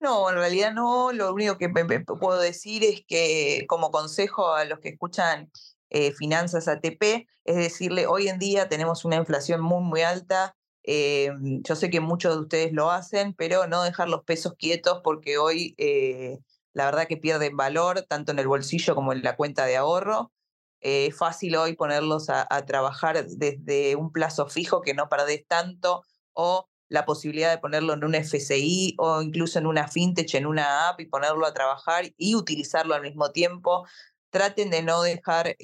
No, 0.00 0.30
en 0.30 0.36
realidad 0.36 0.72
no. 0.72 1.12
Lo 1.12 1.32
único 1.32 1.58
que 1.58 1.68
puedo 1.68 2.40
decir 2.40 2.84
es 2.84 3.02
que 3.06 3.66
como 3.68 3.90
consejo 3.90 4.54
a 4.54 4.64
los 4.64 4.80
que 4.80 4.88
escuchan 4.90 5.50
eh, 5.90 6.12
finanzas 6.12 6.68
ATP 6.68 7.28
es 7.44 7.56
decirle, 7.56 8.06
hoy 8.06 8.28
en 8.28 8.38
día 8.38 8.68
tenemos 8.68 9.04
una 9.04 9.16
inflación 9.16 9.60
muy, 9.60 9.82
muy 9.82 10.02
alta, 10.02 10.56
Eh, 10.82 11.30
yo 11.62 11.76
sé 11.76 11.90
que 11.90 12.00
muchos 12.00 12.34
de 12.34 12.40
ustedes 12.40 12.72
lo 12.72 12.90
hacen, 12.90 13.34
pero 13.34 13.66
no 13.66 13.82
dejar 13.82 14.08
los 14.08 14.24
pesos 14.24 14.54
quietos 14.58 15.00
porque 15.04 15.36
hoy 15.38 15.74
eh, 15.78 16.38
la 16.72 16.86
verdad 16.86 17.06
que 17.06 17.18
pierden 17.18 17.56
valor 17.56 18.02
tanto 18.08 18.32
en 18.32 18.38
el 18.38 18.48
bolsillo 18.48 18.94
como 18.94 19.12
en 19.12 19.22
la 19.22 19.36
cuenta 19.36 19.66
de 19.66 19.76
ahorro. 19.76 20.32
Eh, 20.80 21.06
es 21.08 21.16
fácil 21.16 21.56
hoy 21.56 21.76
ponerlos 21.76 22.30
a, 22.30 22.46
trabajar 22.66 23.26
desde 23.26 23.96
un 23.96 24.10
plazo 24.12 24.48
fijo 24.48 24.80
que 24.80 24.94
no 24.94 25.08
perdés 25.10 25.46
tanto 25.46 26.02
o 26.32 26.69
la 26.90 27.06
posibilidad 27.06 27.50
de 27.50 27.58
ponerlo 27.58 27.94
en 27.94 28.04
un 28.04 28.14
FCI 28.14 28.96
o 28.98 29.22
incluso 29.22 29.58
en 29.58 29.66
una 29.66 29.88
fintech, 29.88 30.34
en 30.34 30.44
una 30.44 30.88
app 30.88 31.00
y 31.00 31.06
ponerlo 31.06 31.46
a 31.46 31.54
trabajar 31.54 32.12
y 32.18 32.34
utilizarlo 32.34 32.94
al 32.94 33.02
mismo 33.02 33.30
tiempo. 33.30 33.86
Traten 34.30 34.70
de 34.70 34.82
no 34.82 35.02
dejar 35.02 35.56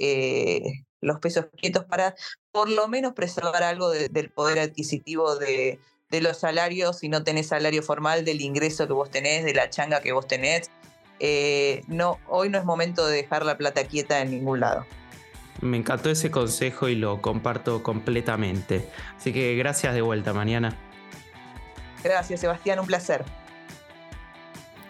los 1.01 1.19
pesos 1.21 1.47
quietos 1.57 1.85
para 1.85 2.15
por 2.53 2.71
lo 2.71 2.89
menos 2.89 3.13
preservar 3.13 3.65
algo 3.65 3.91
del 3.91 4.31
poder 4.31 4.61
adquisitivo 4.61 5.37
de, 5.37 5.79
los 6.11 6.39
salarios, 6.39 7.01
si 7.01 7.09
no 7.09 7.25
tenés 7.25 7.49
salario 7.49 7.83
formal, 7.83 8.25
del 8.25 8.41
ingreso 8.41 8.87
que 8.87 8.93
vos 8.93 9.11
tenés, 9.11 9.45
de 9.45 9.53
la 9.53 9.69
changa 9.69 10.01
que 10.01 10.13
vos 10.13 10.27
tenés. 10.29 10.71
Eh, 11.19 11.83
no, 11.89 12.19
hoy 12.29 12.49
no 12.49 12.59
es 12.59 12.65
momento 12.65 13.07
de 13.07 13.17
dejar 13.17 13.45
la 13.45 13.59
plata 13.59 13.85
quieta 13.85 14.21
en 14.21 14.31
ningún 14.31 14.61
lado. 14.61 14.87
Me 15.61 15.77
encantó 15.77 16.11
ese 16.11 16.31
consejo 16.31 16.89
y 16.89 16.95
lo 16.95 17.21
comparto 17.21 17.83
completamente. 17.83 18.89
Así 19.17 19.33
que 19.33 19.57
gracias 19.57 19.95
de 19.95 20.03
vuelta, 20.03 20.33
mañana. 20.33 20.77
Gracias, 22.07 22.41
Sebastián, 22.41 22.79
un 22.79 22.87
placer. 22.87 23.25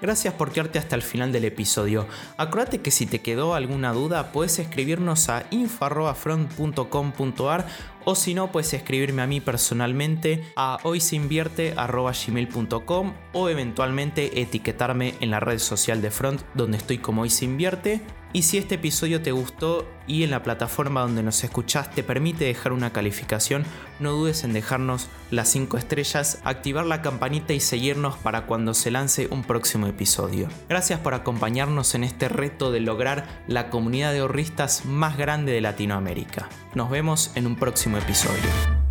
Gracias 0.02 0.35
por 0.35 0.52
quedarte 0.52 0.79
hasta 0.79 0.94
el 0.94 1.00
final 1.00 1.33
del 1.33 1.46
episodio. 1.46 2.07
Acuérdate 2.37 2.83
que 2.83 2.90
si 2.90 3.07
te 3.07 3.22
quedó 3.22 3.55
alguna 3.55 3.94
duda, 3.94 4.33
puedes 4.33 4.59
escribirnos 4.59 5.31
a 5.31 5.44
info.front.com.ar 5.50 7.66
o 8.05 8.14
si 8.14 8.35
no, 8.35 8.52
puedes 8.52 8.74
escribirme 8.74 9.22
a 9.22 9.26
mí 9.26 9.40
personalmente 9.40 10.44
a 10.55 10.76
hoysinvierte.gmail.com 10.83 13.14
o 13.33 13.48
eventualmente 13.48 14.42
etiquetarme 14.42 15.14
en 15.20 15.31
la 15.31 15.40
red 15.40 15.59
social 15.59 16.02
de 16.02 16.11
Front 16.11 16.42
donde 16.55 16.76
estoy 16.76 16.98
como 16.98 17.22
hoysinvierte 17.22 18.02
y 18.32 18.42
si 18.42 18.58
este 18.58 18.74
episodio 18.76 19.22
te 19.22 19.32
gustó 19.32 19.88
y 20.06 20.22
en 20.22 20.30
la 20.30 20.42
plataforma 20.42 21.00
donde 21.00 21.22
nos 21.22 21.42
escuchás 21.42 21.90
te 21.90 22.02
permite 22.02 22.44
dejar 22.44 22.72
una 22.72 22.92
calificación, 22.92 23.64
no 23.98 24.12
dudes 24.12 24.44
en 24.44 24.52
dejarnos 24.52 25.08
las 25.30 25.48
5 25.48 25.78
estrellas, 25.78 26.40
activar 26.44 26.86
la 26.86 27.02
campanita 27.02 27.54
y 27.54 27.60
seguirnos 27.60 28.16
para 28.16 28.46
cuando 28.46 28.74
se 28.74 28.90
lance 28.90 29.28
un 29.30 29.42
próximo 29.42 29.86
episodio. 29.86 30.48
Gracias 30.68 31.00
por 31.00 31.14
acompañarnos 31.14 31.94
en 31.94 32.04
este 32.04 32.28
reto 32.28 32.70
de 32.72 32.80
lograr 32.80 33.26
la 33.48 33.70
comunidad 33.70 34.12
de 34.12 34.20
ahorristas 34.20 34.84
más 34.84 35.16
grande 35.16 35.52
de 35.52 35.60
Latinoamérica. 35.60 36.48
Nos 36.74 36.90
vemos 36.90 37.32
en 37.34 37.46
un 37.46 37.56
próximo 37.56 37.96
episodio. 37.98 38.86